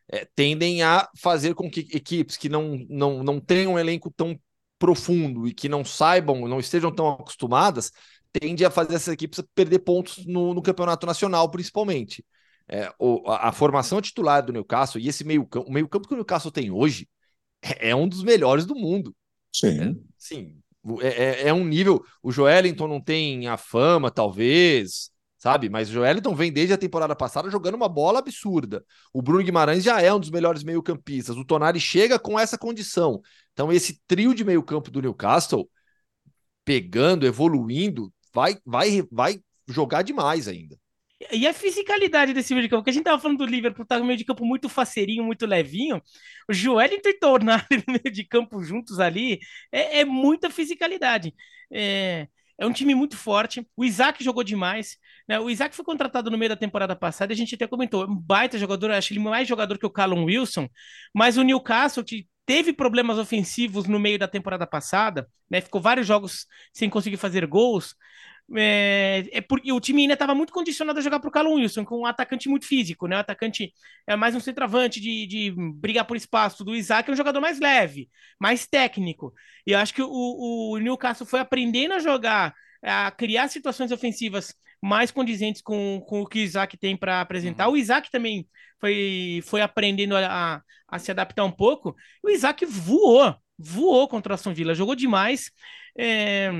[0.09, 4.39] é, tendem a fazer com que equipes que não, não, não tenham um elenco tão
[4.79, 7.93] profundo e que não saibam, não estejam tão acostumadas,
[8.33, 12.25] tende a fazer essas equipes perder pontos no, no campeonato nacional, principalmente.
[12.69, 16.07] É, o, a, a, formação titular do Newcastle e esse meio campo, o meio campo
[16.07, 17.09] que o Newcastle tem hoje
[17.63, 19.15] é, é um dos melhores do mundo.
[19.53, 19.81] Sim.
[19.81, 20.59] É, sim.
[21.01, 22.05] É, é, é, um nível.
[22.23, 25.69] O Joelinton não tem a fama, talvez, sabe?
[25.69, 28.85] Mas o Joelinton vem desde a temporada passada jogando uma bola absurda.
[29.13, 31.37] O Bruno Guimarães já é um dos melhores meio-campistas.
[31.37, 33.21] O Tonari chega com essa condição.
[33.53, 35.69] Então, esse trio de meio-campo do Newcastle
[36.65, 40.79] pegando, evoluindo, vai, vai, vai jogar demais ainda.
[41.33, 43.99] E a fisicalidade desse meio de campo, que a gente tava falando do Liverpool, tá
[43.99, 46.01] no meio de campo muito faceirinho, muito levinho.
[46.49, 49.41] O Joelinton e Tornado no meio de campo juntos ali,
[49.73, 51.35] é, é muita fisicalidade.
[51.73, 53.67] É, é um time muito forte.
[53.77, 54.97] O Isaac jogou demais.
[55.29, 55.41] Né?
[55.41, 58.57] O Isaac foi contratado no meio da temporada passada, a gente até comentou, um baita
[58.57, 60.69] jogador, acho ele mais jogador que o Callum Wilson,
[61.15, 65.61] mas o Newcastle, que teve problemas ofensivos no meio da temporada passada, né?
[65.61, 67.95] Ficou vários jogos sem conseguir fazer gols.
[68.57, 71.85] É, é porque o time ainda estava muito condicionado a jogar para o Callum Wilson,
[71.85, 73.17] com um atacante muito físico, né?
[73.17, 73.73] O atacante
[74.07, 76.65] é mais um centroavante de, de brigar por espaço.
[76.65, 78.09] Do Isaac é um jogador mais leve,
[78.41, 79.35] mais técnico.
[79.67, 80.09] E eu acho que o,
[80.73, 86.27] o Newcastle foi aprendendo a jogar, a criar situações ofensivas mais condizentes com, com o
[86.27, 87.67] que o Isaac tem para apresentar.
[87.67, 87.75] Uhum.
[87.75, 88.49] O Isaac também
[88.81, 91.95] foi, foi aprendendo a, a, se adaptar um pouco.
[92.23, 95.51] O Isaac voou, voou contra o Aston Villa, jogou demais.
[95.99, 96.51] É,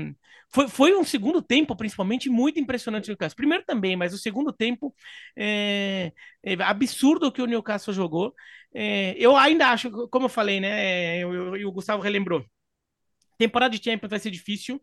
[0.51, 3.35] foi, foi um segundo tempo, principalmente, muito impressionante no Newcastle.
[3.35, 4.95] Primeiro também, mas o segundo tempo
[5.37, 6.11] é,
[6.43, 8.33] é absurdo o que o Newcastle jogou.
[8.73, 11.19] É, eu ainda acho, como eu falei, né?
[11.19, 12.43] E o Gustavo relembrou.
[13.37, 14.81] Temporada de Champions vai ser difícil,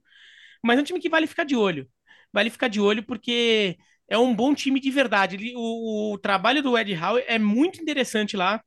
[0.62, 1.89] mas é um time que vale ficar de olho.
[2.33, 3.77] Vale ficar de olho porque
[4.09, 5.53] é um bom time de verdade.
[5.57, 8.62] O, o, trabalho do Ed Howe é muito interessante lá.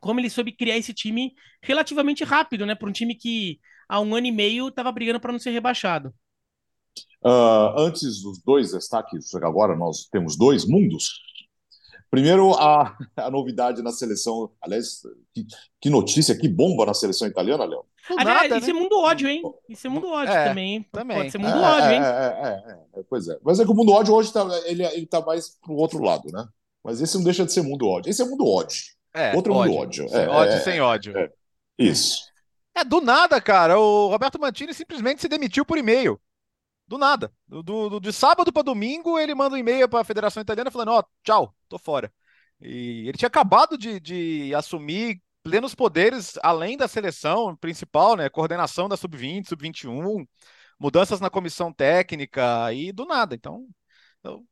[0.00, 2.74] Como ele soube criar esse time relativamente rápido, né?
[2.74, 6.12] Para um time que há um ano e meio estava brigando para não ser rebaixado.
[7.24, 11.20] Uh, antes dos dois destaques, agora nós temos dois mundos.
[12.10, 14.50] Primeiro, a, a novidade na seleção.
[14.60, 15.02] Aliás,
[15.34, 15.46] que,
[15.80, 17.84] que, notícia, que bomba na seleção italiana, Léo.
[18.16, 18.78] Aliás, isso né?
[18.78, 19.42] é mundo ódio, hein?
[19.68, 20.82] Isso é mundo ódio é, também.
[20.90, 21.16] também.
[21.18, 22.00] Pode ser mundo é, ódio, hein?
[22.02, 23.38] É, é, é, pois é.
[23.42, 26.30] Mas é que o mundo ódio hoje tá, ele, ele tá mais pro outro lado,
[26.32, 26.46] né?
[26.82, 28.08] Mas esse não deixa de ser mundo ódio.
[28.08, 28.78] Esse é mundo ódio.
[29.12, 29.72] É, outro ódio.
[29.72, 30.06] mundo ódio.
[30.10, 31.12] É, ódio sem ódio.
[31.78, 32.27] Isso.
[32.78, 33.78] É, do nada, cara.
[33.78, 36.20] O Roberto Mantini simplesmente se demitiu por e-mail.
[36.86, 37.32] Do nada.
[37.46, 40.92] Do, do de sábado para domingo, ele manda um e-mail para a Federação Italiana falando:
[40.92, 42.12] Ó, oh, tchau, tô fora.
[42.60, 48.28] E ele tinha acabado de, de assumir plenos poderes além da seleção principal, né?
[48.28, 50.26] Coordenação da sub-20, sub-21,
[50.78, 53.34] mudanças na comissão técnica e do nada.
[53.34, 53.66] Então,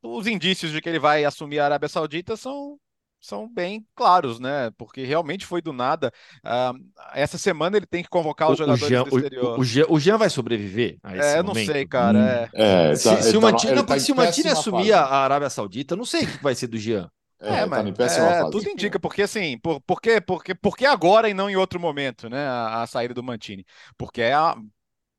[0.02, 2.78] os indícios de que ele vai assumir a Arábia Saudita são
[3.20, 4.70] são bem claros, né?
[4.76, 6.12] Porque realmente foi do nada.
[6.44, 6.78] Uh,
[7.12, 9.58] essa semana ele tem que convocar os jogadores Jean, do exterior.
[9.58, 12.18] O, o, o, Jean vai sobreviver a esse É, não sei, cara.
[12.18, 12.22] Hum.
[12.22, 12.90] É.
[12.90, 15.96] É, se, tá, se, o Mantini, tá, tá se o Mantini assumir a Arábia Saudita,
[15.96, 17.10] não sei o que vai ser do Jean.
[17.40, 20.86] É, é mas é, tudo indica, porque assim, por, por, que, por, que, por que
[20.86, 22.46] agora e não em outro momento, né?
[22.46, 23.64] A, a saída do Mantini?
[23.98, 24.56] Porque é a,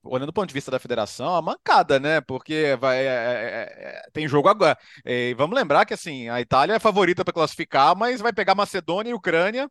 [0.08, 2.22] olhando do ponto de vista da federação, a mancada, né?
[2.22, 4.78] Porque vai, é, é, é tem jogo agora.
[5.06, 9.12] E vamos lembrar que assim, a Itália é favorita para classificar, mas vai pegar Macedônia
[9.12, 9.70] e Ucrânia.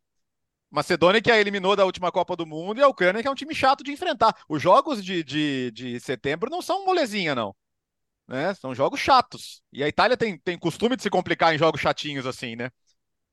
[0.70, 3.34] Macedônia que a eliminou da última Copa do Mundo e a Ucrânia que é um
[3.34, 4.34] time chato de enfrentar.
[4.49, 7.55] Os jogos de, de, de setembro não são molezinha, não.
[8.28, 8.55] Né?
[8.55, 9.62] São jogos chatos.
[9.72, 12.70] E a Itália tem, tem costume de se complicar em jogos chatinhos assim, né?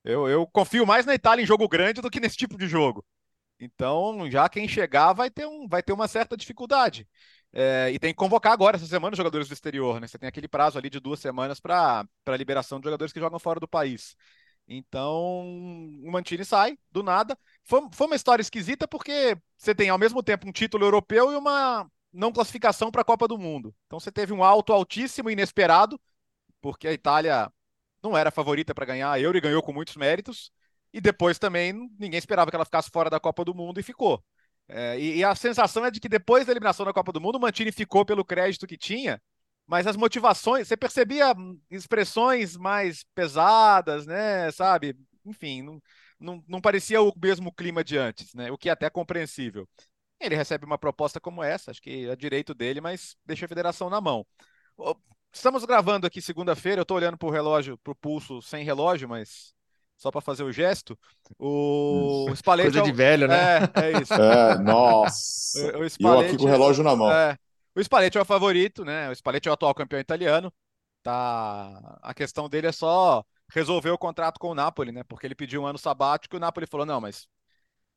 [0.04, 3.04] Eu, eu confio mais na Itália em jogo grande do que nesse tipo de jogo.
[3.64, 7.08] Então, já quem chegar vai ter, um, vai ter uma certa dificuldade.
[7.52, 10.06] É, e tem que convocar agora, essa semana, os jogadores do exterior, né?
[10.06, 13.38] Você tem aquele prazo ali de duas semanas para a liberação de jogadores que jogam
[13.38, 14.16] fora do país.
[14.66, 15.42] Então,
[16.04, 17.38] o Mantini sai do nada.
[17.64, 21.36] Foi, foi uma história esquisita porque você tem ao mesmo tempo um título europeu e
[21.36, 23.74] uma não classificação para a Copa do Mundo.
[23.86, 26.00] Então você teve um alto altíssimo inesperado,
[26.60, 27.52] porque a Itália
[28.02, 30.52] não era favorita para ganhar a Euro e ganhou com muitos méritos.
[30.94, 34.24] E depois também ninguém esperava que ela ficasse fora da Copa do Mundo e ficou.
[34.68, 37.34] É, e, e, a sensação é de que depois da eliminação da Copa do Mundo,
[37.34, 39.20] o Mantini ficou pelo crédito que tinha,
[39.66, 41.34] mas as motivações, você percebia
[41.68, 44.50] expressões mais pesadas, né?
[44.52, 44.96] Sabe?
[45.26, 45.82] Enfim, não,
[46.18, 48.52] não, não parecia o mesmo clima de antes, né?
[48.52, 49.68] O que é até compreensível.
[50.20, 53.90] Ele recebe uma proposta como essa, acho que é direito dele, mas deixa a federação
[53.90, 54.24] na mão.
[55.32, 59.08] Estamos gravando aqui segunda-feira, eu estou olhando para o relógio, para o pulso sem relógio,
[59.08, 59.53] mas
[59.96, 60.98] só para fazer o gesto.
[61.38, 62.84] O Spalletti Coisa é o...
[62.84, 63.60] de velho, né?
[63.74, 64.14] É, é isso.
[64.14, 65.78] É, nossa.
[65.78, 66.24] O, o Spalletti...
[66.24, 67.10] eu aqui com o relógio na mão.
[67.10, 67.38] É,
[67.74, 69.10] o Spalletti é o favorito, né?
[69.10, 70.52] O Spalletti é o atual campeão italiano.
[71.02, 71.98] Tá...
[72.02, 75.02] A questão dele é só resolver o contrato com o Napoli, né?
[75.04, 77.26] Porque ele pediu um ano sabático e o Napoli falou: não, mas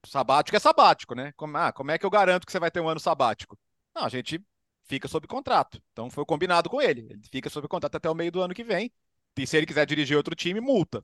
[0.05, 1.31] sabático é sabático, né?
[1.35, 3.57] Como, ah, como é que eu garanto que você vai ter um ano sabático?
[3.95, 4.41] Não, a gente
[4.87, 5.81] fica sob contrato.
[5.91, 7.07] Então foi combinado com ele.
[7.09, 8.91] Ele fica sob contrato até o meio do ano que vem.
[9.37, 11.03] E se ele quiser dirigir outro time, multa.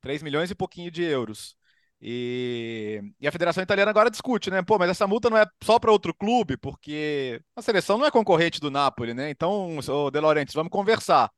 [0.00, 1.56] 3 milhões e pouquinho de euros.
[2.02, 4.62] E, e, a Federação Italiana agora discute, né?
[4.62, 8.10] Pô, mas essa multa não é só para outro clube, porque a seleção não é
[8.10, 9.28] concorrente do Napoli, né?
[9.30, 9.78] Então,
[10.10, 11.30] De Laurentiis, vamos conversar.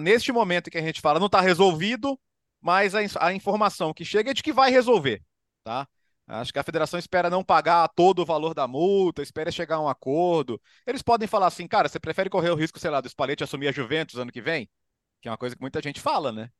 [0.00, 2.18] Neste momento que a gente fala, não está resolvido,
[2.60, 5.22] mas a, a, informação que chega é de que vai resolver,
[5.64, 5.86] tá?
[6.26, 9.80] Acho que a federação espera não pagar todo o valor da multa, espera chegar a
[9.80, 10.60] um acordo.
[10.86, 13.68] Eles podem falar assim, cara, você prefere correr o risco, sei lá, do Spalletti assumir
[13.68, 14.68] a Juventus ano que vem?
[15.20, 16.50] Que é uma coisa que muita gente fala, né?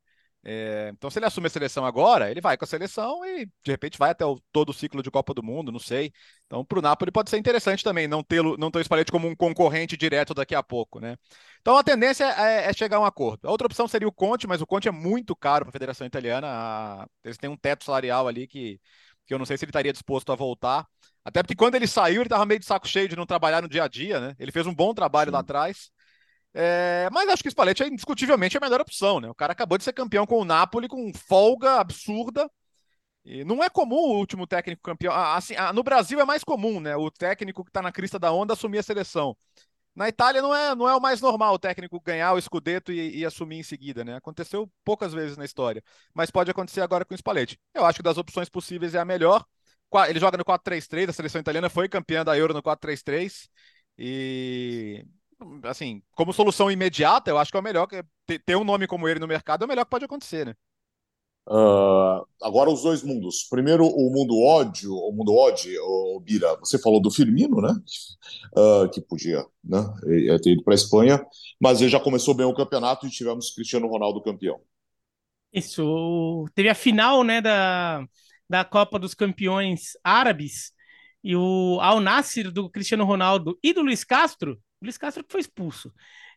[0.46, 3.70] É, então, se ele assume a seleção agora, ele vai com a seleção e de
[3.70, 6.12] repente vai até o, todo o ciclo de Copa do Mundo, não sei.
[6.46, 9.26] Então, para o Napoli pode ser interessante também não ter não ter o Spalletti como
[9.26, 11.16] um concorrente direto daqui a pouco, né?
[11.62, 13.48] Então, a tendência é, é, chegar a um acordo.
[13.48, 16.06] A outra opção seria o Conte, mas o Conte é muito caro para a Federação
[16.06, 16.46] Italiana.
[16.50, 18.78] A, eles têm um teto salarial ali que,
[19.26, 20.86] que eu não sei se ele estaria disposto a voltar.
[21.24, 23.68] Até porque quando ele saiu, ele estava meio de saco cheio de não trabalhar no
[23.68, 24.36] dia a dia, né?
[24.38, 25.32] Ele fez um bom trabalho Sim.
[25.32, 25.90] lá atrás.
[26.54, 29.28] É, mas acho que o Spalletti é indiscutivelmente a melhor opção, né?
[29.28, 32.48] O cara acabou de ser campeão com o Napoli com folga absurda.
[33.24, 35.12] E não é comum o último técnico campeão.
[35.12, 36.94] Assim, no Brasil é mais comum, né?
[36.96, 39.36] O técnico que está na crista da onda assumir a seleção.
[39.94, 43.18] Na Itália não é, não é o mais normal o técnico ganhar o Scudetto e,
[43.18, 44.16] e, assumir em seguida, né?
[44.16, 45.82] Aconteceu poucas vezes na história,
[46.12, 47.58] mas pode acontecer agora com o Spalletti.
[47.72, 49.44] Eu acho que das opções possíveis é a melhor.
[50.08, 53.48] Ele joga no 4-3-3, a seleção italiana foi campeã da Euro no 4-3-3
[53.96, 55.06] e
[55.64, 57.88] assim, como solução imediata, eu acho que é o melhor.
[58.26, 60.54] Ter um nome como ele no mercado é o melhor que pode acontecer, né?
[61.46, 63.46] Uh, agora os dois mundos.
[63.50, 67.74] Primeiro, o mundo ódio, o mundo ódio, o Bira, você falou do Firmino, né?
[68.56, 69.84] Uh, que podia né?
[70.42, 71.24] ter ido para a Espanha,
[71.60, 74.58] mas ele já começou bem o campeonato e tivemos Cristiano Ronaldo campeão.
[75.52, 78.04] Isso, teve a final, né, da,
[78.48, 80.72] da Copa dos Campeões Árabes
[81.22, 85.40] e o Al Nassr do Cristiano Ronaldo e do Luiz Castro Luiz Castro que foi
[85.40, 85.92] expulso.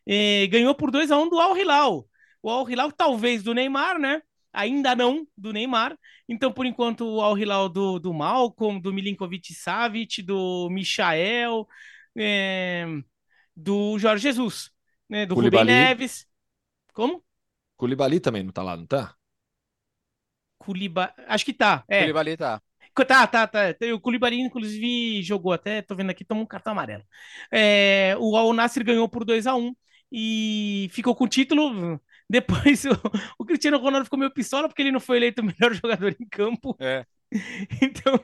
[0.06, 2.08] E ganhou por 2 a 1 um do Al Hilal.
[2.42, 4.22] O Al Hilal talvez do Neymar, né?
[4.52, 5.96] Ainda não do Neymar.
[6.28, 11.66] Então, por enquanto, o Al Hilal do, do Malcolm, do Milinkovic Savic, do Michael,
[12.16, 12.86] é,
[13.54, 14.70] do Jorge Jesus,
[15.08, 15.26] né?
[15.26, 16.26] do Rubem Neves.
[16.92, 17.24] Como?
[17.76, 19.14] Culibali também não tá lá, não tá?
[20.58, 21.14] Culiba...
[21.26, 21.84] Acho que tá.
[21.86, 22.00] É.
[22.00, 22.60] Culibali tá.
[23.06, 23.74] Tá, tá, tá.
[23.94, 27.04] O Koulibaly, inclusive, jogou até, tô vendo aqui, tomou um cartão amarelo.
[27.52, 29.74] É, o Al Nasser ganhou por 2 a 1
[30.12, 32.00] e ficou com o título.
[32.28, 32.90] Depois o,
[33.38, 36.26] o Cristiano Ronaldo ficou meio pistola porque ele não foi eleito o melhor jogador em
[36.28, 36.78] campo.
[36.78, 37.04] É.
[37.82, 38.18] Então.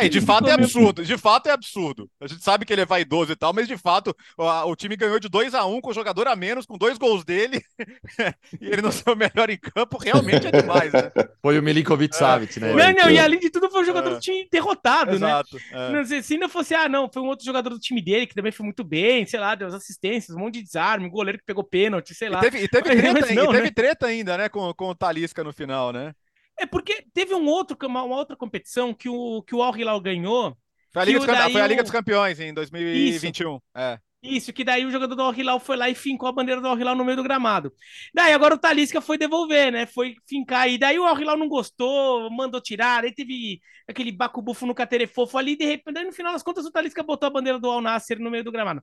[0.00, 2.08] É, e de fato é absurdo, de fato é absurdo.
[2.20, 4.96] A gente sabe que ele é vaidoso e tal, mas de fato o, o time
[4.96, 7.60] ganhou de 2 a 1 um, com o jogador a menos, com dois gols dele,
[8.60, 11.10] e ele não ser o melhor em campo, realmente é demais, né?
[11.42, 12.72] Foi o Milinkovic é, Savic, né?
[12.72, 14.14] Não, não, e além de tudo foi um jogador é.
[14.14, 15.26] do time derrotado, né?
[15.26, 15.62] Exato, né?
[15.72, 15.92] É.
[15.92, 18.34] Não, se, se não fosse, ah, não, foi um outro jogador do time dele que
[18.34, 21.38] também foi muito bem, sei lá, deu as assistências, um monte de desarme, um goleiro
[21.38, 22.38] que pegou pênalti, sei lá.
[22.38, 23.70] E teve, e teve, treta, não, e teve né?
[23.70, 26.14] treta ainda, né, com, com o Talisca no final, né?
[26.58, 30.00] É porque teve um outro, uma, uma outra competição que o, que o Al Hilal
[30.00, 30.56] ganhou.
[30.92, 33.54] Foi a, Liga dos, foi a Liga dos Campeões em 2021.
[33.54, 33.62] Isso.
[33.76, 33.98] É.
[34.20, 36.66] Isso, que daí o jogador do Al Hilal foi lá e fincou a bandeira do
[36.66, 37.72] Al Hilal no meio do gramado.
[38.12, 39.86] Daí agora o Talisca foi devolver, né?
[39.86, 40.68] Foi fincar.
[40.68, 43.04] E daí o Al Hilal não gostou, mandou tirar.
[43.04, 45.56] Aí teve aquele bafo no caterefofo ali.
[45.56, 48.18] De repente, daí no final das contas, o Talisca botou a bandeira do Al Nasser
[48.18, 48.82] no meio do gramado.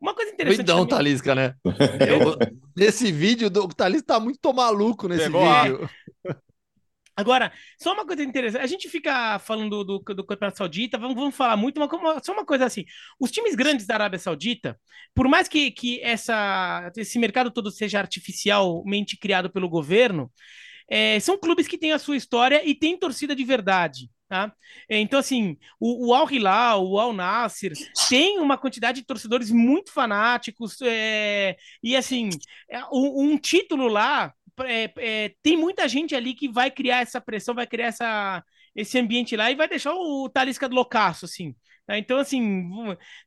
[0.00, 0.64] Uma coisa interessante.
[0.64, 0.96] Cuidão, também...
[0.96, 1.54] Talisca, né?
[2.08, 2.38] Eu,
[2.74, 5.90] nesse vídeo, o Talisca tá muito maluco nesse Pegou vídeo.
[7.20, 11.14] Agora, só uma coisa interessante, a gente fica falando do, do, do Campeonato Saudita, vamos,
[11.14, 12.84] vamos falar muito, mas como, só uma coisa assim,
[13.18, 14.78] os times grandes da Arábia Saudita,
[15.14, 20.32] por mais que, que essa, esse mercado todo seja artificialmente criado pelo governo,
[20.88, 24.10] é, são clubes que têm a sua história e têm torcida de verdade.
[24.30, 24.52] Tá?
[24.88, 27.72] Então, assim, o, o Al Hilal, o Al Nasser,
[28.08, 32.30] tem uma quantidade de torcedores muito fanáticos, é, e assim,
[32.70, 34.32] é, um, um título lá
[34.62, 38.44] é, é, tem muita gente ali que vai criar essa pressão, vai criar essa,
[38.74, 41.54] esse ambiente lá e vai deixar o Talisca do loucaço, assim.
[41.86, 41.98] Tá?
[41.98, 42.68] Então, assim,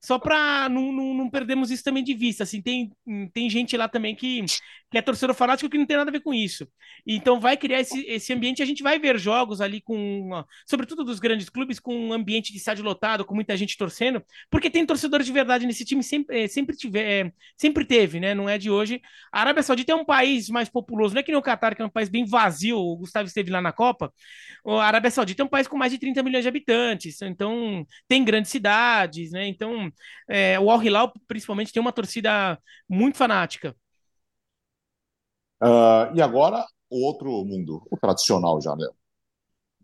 [0.02, 2.92] só para não, não, não, perdermos isso também de vista, assim, tem,
[3.34, 4.46] tem gente lá também que,
[4.94, 6.68] que é torcedor fanático que não tem nada a ver com isso.
[7.04, 10.30] Então, vai criar esse, esse ambiente, a gente vai ver jogos ali com,
[10.68, 14.70] sobretudo dos grandes clubes, com um ambiente de estádio lotado, com muita gente torcendo, porque
[14.70, 18.36] tem torcedores de verdade nesse time, sempre, é, sempre, tiver, é, sempre teve, né?
[18.36, 19.02] Não é de hoje.
[19.32, 21.82] A Arábia Saudita é um país mais populoso, não é que nem o Qatar, que
[21.82, 24.14] é um país bem vazio, o Gustavo esteve lá na Copa.
[24.64, 28.24] A Arábia Saudita é um país com mais de 30 milhões de habitantes, então tem
[28.24, 29.48] grandes cidades, né?
[29.48, 29.90] Então,
[30.30, 33.76] é, o Al Hilal, principalmente, tem uma torcida muito fanática.
[35.64, 38.86] Uh, e agora, o outro mundo, o tradicional já, né?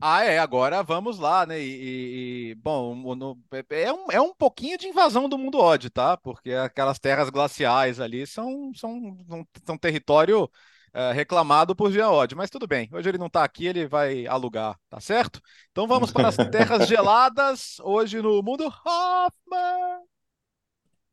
[0.02, 1.60] Ah, é, agora vamos lá, né?
[1.60, 3.38] E, e bom, no,
[3.70, 6.16] é, um, é um pouquinho de invasão do mundo odd, tá?
[6.18, 10.50] Porque aquelas terras glaciais ali são, são, são, são território
[10.94, 12.90] é, reclamado por ódio, mas tudo bem.
[12.94, 15.42] Hoje ele não está aqui, ele vai alugar, tá certo?
[15.72, 20.04] Então vamos para as terras geladas, hoje no mundo Hoffman.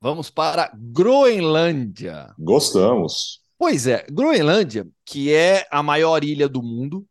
[0.01, 2.33] Vamos para Groenlândia.
[2.39, 3.46] Gostamos.
[3.59, 7.07] Pois é, Groenlândia, que é a maior ilha do mundo,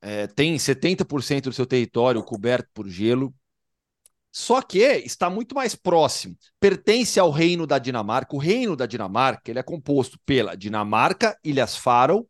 [0.00, 3.34] é, tem 70% do seu território coberto por gelo,
[4.32, 6.36] só que está muito mais próximo.
[6.58, 8.34] Pertence ao reino da Dinamarca.
[8.34, 12.24] O reino da Dinamarca ele é composto pela Dinamarca, Ilhas Faroe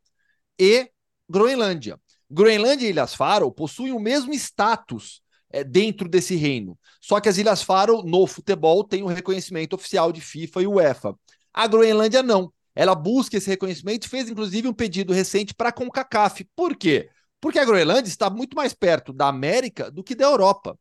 [0.60, 0.90] e
[1.28, 1.98] Groenlândia.
[2.30, 6.78] Groenlândia e Ilhas Faroe possuem o mesmo status é, dentro desse reino.
[7.00, 10.66] Só que as Ilhas Faroe, no futebol, têm o um reconhecimento oficial de FIFA e
[10.66, 11.14] UEFA.
[11.54, 12.52] A Groenlândia não.
[12.74, 16.44] Ela busca esse reconhecimento e fez, inclusive, um pedido recente para a CONCACAF.
[16.56, 17.08] Por quê?
[17.40, 20.78] Porque a Groenlândia está muito mais perto da América do que da Europa.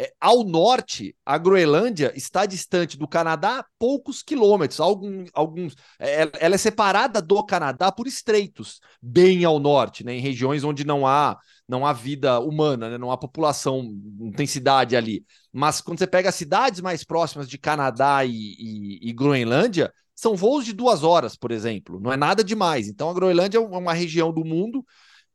[0.00, 5.74] É, ao norte, a Groenlândia está distante do Canadá poucos quilômetros, algum, alguns.
[5.98, 10.84] É, ela é separada do Canadá por estreitos, bem ao norte, né, em regiões onde
[10.84, 11.36] não há
[11.68, 13.82] não há vida humana, né, não há população,
[14.18, 15.24] não tem cidade ali.
[15.52, 20.34] Mas quando você pega as cidades mais próximas de Canadá e, e, e Groenlândia, são
[20.34, 22.00] voos de duas horas, por exemplo.
[22.00, 22.88] Não é nada demais.
[22.88, 24.84] Então a Groenlândia é uma região do mundo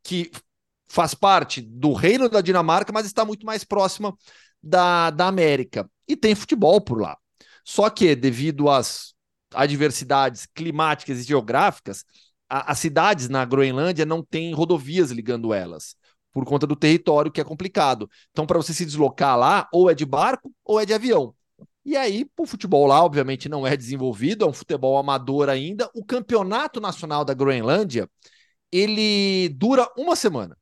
[0.04, 0.30] que
[0.90, 4.14] faz parte do reino da Dinamarca, mas está muito mais próxima
[4.62, 5.90] da, da América.
[6.06, 7.18] E tem futebol por lá.
[7.64, 9.14] Só que, devido às
[9.54, 12.04] adversidades climáticas e geográficas,
[12.50, 15.96] a, as cidades na Groenlândia não têm rodovias ligando elas,
[16.34, 18.10] por conta do território que é complicado.
[18.32, 21.34] Então, para você se deslocar lá, ou é de barco ou é de avião.
[21.86, 25.90] E aí, o futebol lá, obviamente, não é desenvolvido, é um futebol amador ainda.
[25.94, 28.10] O campeonato nacional da Groenlândia,
[28.72, 30.58] ele dura uma semana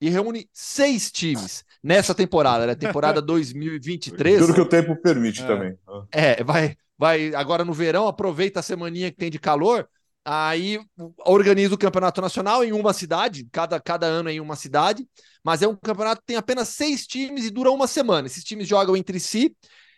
[0.00, 2.74] e reúne seis times nessa temporada, né?
[2.74, 4.40] Temporada 2023.
[4.40, 5.78] Tudo que o tempo permite é, também.
[6.10, 9.88] É, vai, vai agora no verão, aproveita a semaninha que tem de calor,
[10.24, 10.80] aí
[11.24, 15.06] organiza o campeonato nacional em uma cidade, cada, cada ano em uma cidade,
[15.42, 18.26] mas é um campeonato que tem apenas seis times e dura uma semana.
[18.26, 19.54] Esses times jogam entre si,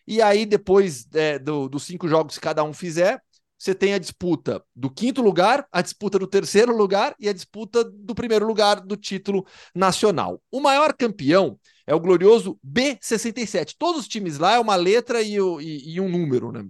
[0.06, 3.20] e aí depois é, do, dos cinco jogos que cada um fizer,
[3.58, 7.82] você tem a disputa do quinto lugar, a disputa do terceiro lugar e a disputa
[7.82, 10.42] do primeiro lugar do título nacional.
[10.50, 13.74] O maior campeão é o glorioso B67.
[13.78, 16.66] Todos os times lá é uma letra e, e, e um número, né?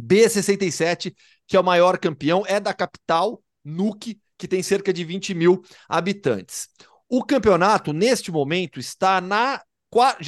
[0.00, 1.14] B67,
[1.46, 5.62] que é o maior campeão, é da capital, Nuke, que tem cerca de 20 mil
[5.88, 6.68] habitantes.
[7.08, 9.62] O campeonato, neste momento, está na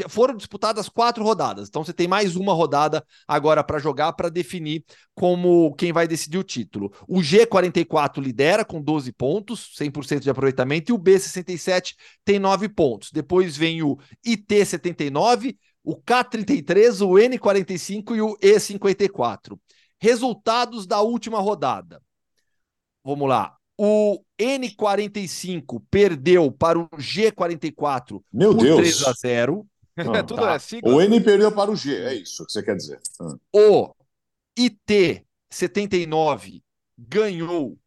[0.08, 4.84] foram disputadas quatro rodadas, então você tem mais uma rodada agora para jogar para definir
[5.14, 6.92] como quem vai decidir o título.
[7.08, 11.94] O G44 lidera com 12 pontos, 100% de aproveitamento, e o B67
[12.24, 13.10] tem 9 pontos.
[13.10, 19.58] Depois vem o IT79, o K33, o N45 e o E54.
[20.00, 22.02] Resultados da última rodada.
[23.04, 23.55] Vamos lá.
[23.78, 28.78] O N45 perdeu para o G44 Meu por Deus.
[28.78, 29.66] 3 a 0.
[29.96, 30.56] Ah, tá.
[30.82, 32.98] é o N perdeu para o G, é isso que você quer dizer.
[33.20, 33.36] Ah.
[33.52, 33.94] O
[34.58, 36.62] IT79
[36.98, 37.78] ganhou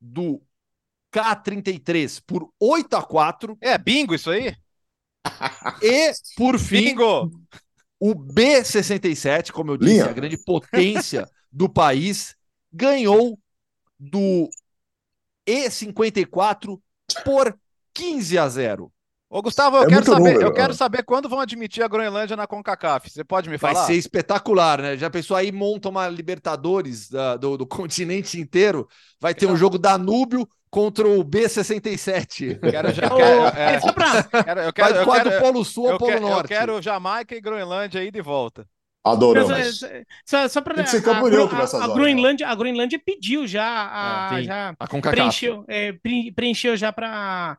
[0.00, 0.42] do
[1.12, 3.56] K33 por 8 a 4.
[3.60, 4.54] É bingo isso aí?
[5.82, 7.30] E, por fim, bingo.
[7.98, 10.06] o B67, como eu disse, Linha.
[10.06, 12.36] a grande potência do país,
[12.72, 13.36] ganhou
[13.98, 14.48] do
[15.46, 16.78] E54
[17.24, 17.56] por
[17.94, 18.92] 15 a 0.
[19.28, 22.36] Ô, Gustavo, eu, é quero saber, número, eu quero saber quando vão admitir a Groenlândia
[22.36, 23.10] na CONCACAF.
[23.10, 23.74] Você pode me falar?
[23.74, 24.96] Vai ser espetacular, né?
[24.96, 28.88] Já pensou aí, monta uma Libertadores da, do, do, continente inteiro.
[29.20, 32.60] Vai ter um jogo Danúbio contra o B67.
[32.60, 33.08] Quero já.
[33.10, 33.20] Quero,
[33.58, 36.52] é, quero, eu quero, Vai do Polo Sul ao Polo Norte.
[36.52, 38.66] Eu quero Jamaica e Groenlândia aí de volta.
[39.12, 39.80] Adoramos.
[40.24, 43.64] Só, só para Tem que ser campo neutro nessas a, Groenlândia, a Groenlândia pediu já
[43.64, 45.94] a, é, já a preencheu, é,
[46.34, 47.56] preencheu já para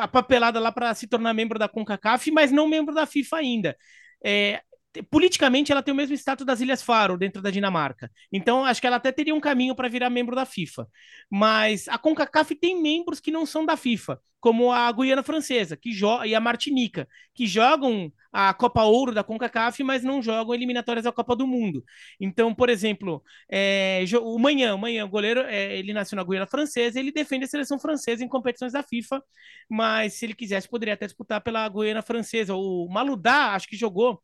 [0.00, 3.76] a papelada lá para se tornar membro da CONCACAF, mas não membro da FIFA ainda.
[4.24, 4.62] É,
[5.10, 8.10] politicamente ela tem o mesmo status das Ilhas Faro dentro da Dinamarca.
[8.32, 10.86] Então acho que ela até teria um caminho para virar membro da FIFA.
[11.30, 15.90] Mas a CONCACAF tem membros que não são da FIFA, como a Guiana Francesa, que
[16.26, 21.12] e a Martinica, que jogam a Copa Ouro da CONCACAF, mas não jogam eliminatórias da
[21.12, 21.84] Copa do Mundo.
[22.20, 26.46] Então, por exemplo, é, o Manhã, o Manhã, o goleiro, é, ele nasceu na Guiana
[26.46, 29.22] Francesa, ele defende a seleção francesa em competições da FIFA,
[29.68, 32.54] mas se ele quisesse, poderia até disputar pela Guiana Francesa.
[32.54, 34.20] O Maludá, acho que jogou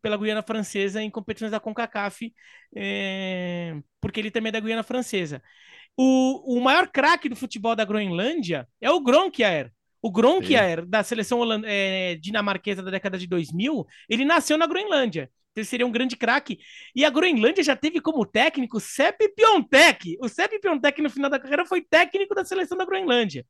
[0.00, 2.32] pela Guiana Francesa em competições da CONCACAF,
[2.74, 5.42] é, porque ele também é da Guiana Francesa.
[5.96, 9.72] O, o maior craque do futebol da Groenlândia é o Gronkiaer.
[10.00, 15.28] O Gronkiaer, da seleção é, dinamarquesa da década de 2000, ele nasceu na Groenlândia.
[15.50, 16.58] Então ele seria um grande craque.
[16.94, 20.16] E a Groenlândia já teve como técnico Sepp Piontek.
[20.20, 23.44] O Sepp Piontek, no final da carreira, foi técnico da seleção da Groenlândia.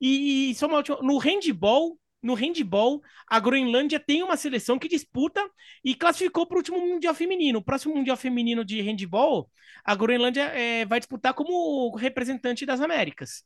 [0.00, 4.88] E, e só uma última, no handball, no handball, a Groenlândia tem uma seleção que
[4.88, 5.40] disputa
[5.84, 7.58] e classificou para o último Mundial Feminino.
[7.58, 9.50] O próximo Mundial Feminino de handball,
[9.84, 13.44] a Groenlândia é, vai disputar como representante das Américas.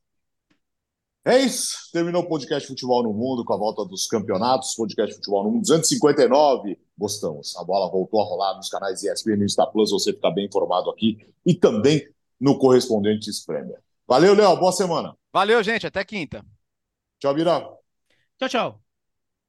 [1.27, 1.91] É isso.
[1.91, 4.75] Terminou o podcast Futebol no Mundo com a volta dos campeonatos.
[4.75, 6.79] Podcast Futebol no Mundo 259.
[6.99, 7.57] Gostamos.
[7.57, 9.91] A bola voltou a rolar nos canais ESPN e Insta Plus.
[9.91, 12.07] Você fica bem informado aqui e também
[12.39, 13.79] no Correspondentes Premier.
[14.07, 14.55] Valeu, Léo.
[14.59, 15.17] Boa semana.
[15.33, 15.87] Valeu, gente.
[15.87, 16.45] Até quinta.
[17.19, 17.75] Tchau, Virá.
[18.39, 18.81] Tchau, tchau.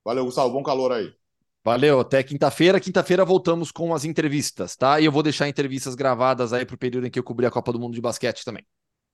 [0.03, 0.53] Valeu, Gustavo.
[0.53, 1.13] Bom calor aí.
[1.63, 2.79] Valeu, até quinta-feira.
[2.79, 4.99] Quinta-feira voltamos com as entrevistas, tá?
[4.99, 7.51] E eu vou deixar entrevistas gravadas aí para o período em que eu cobri a
[7.51, 8.63] Copa do Mundo de basquete também.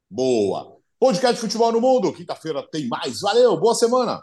[0.10, 0.78] Boa.
[1.00, 2.12] Podcast Futebol no Mundo.
[2.12, 3.22] Quinta-feira tem mais.
[3.22, 4.22] Valeu, boa semana.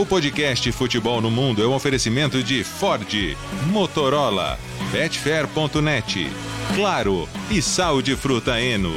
[0.00, 3.36] O podcast Futebol no Mundo é um oferecimento de Ford,
[3.70, 4.58] Motorola,
[4.90, 6.26] Betfair.net,
[6.74, 8.94] Claro e Sal de Fruta Eno.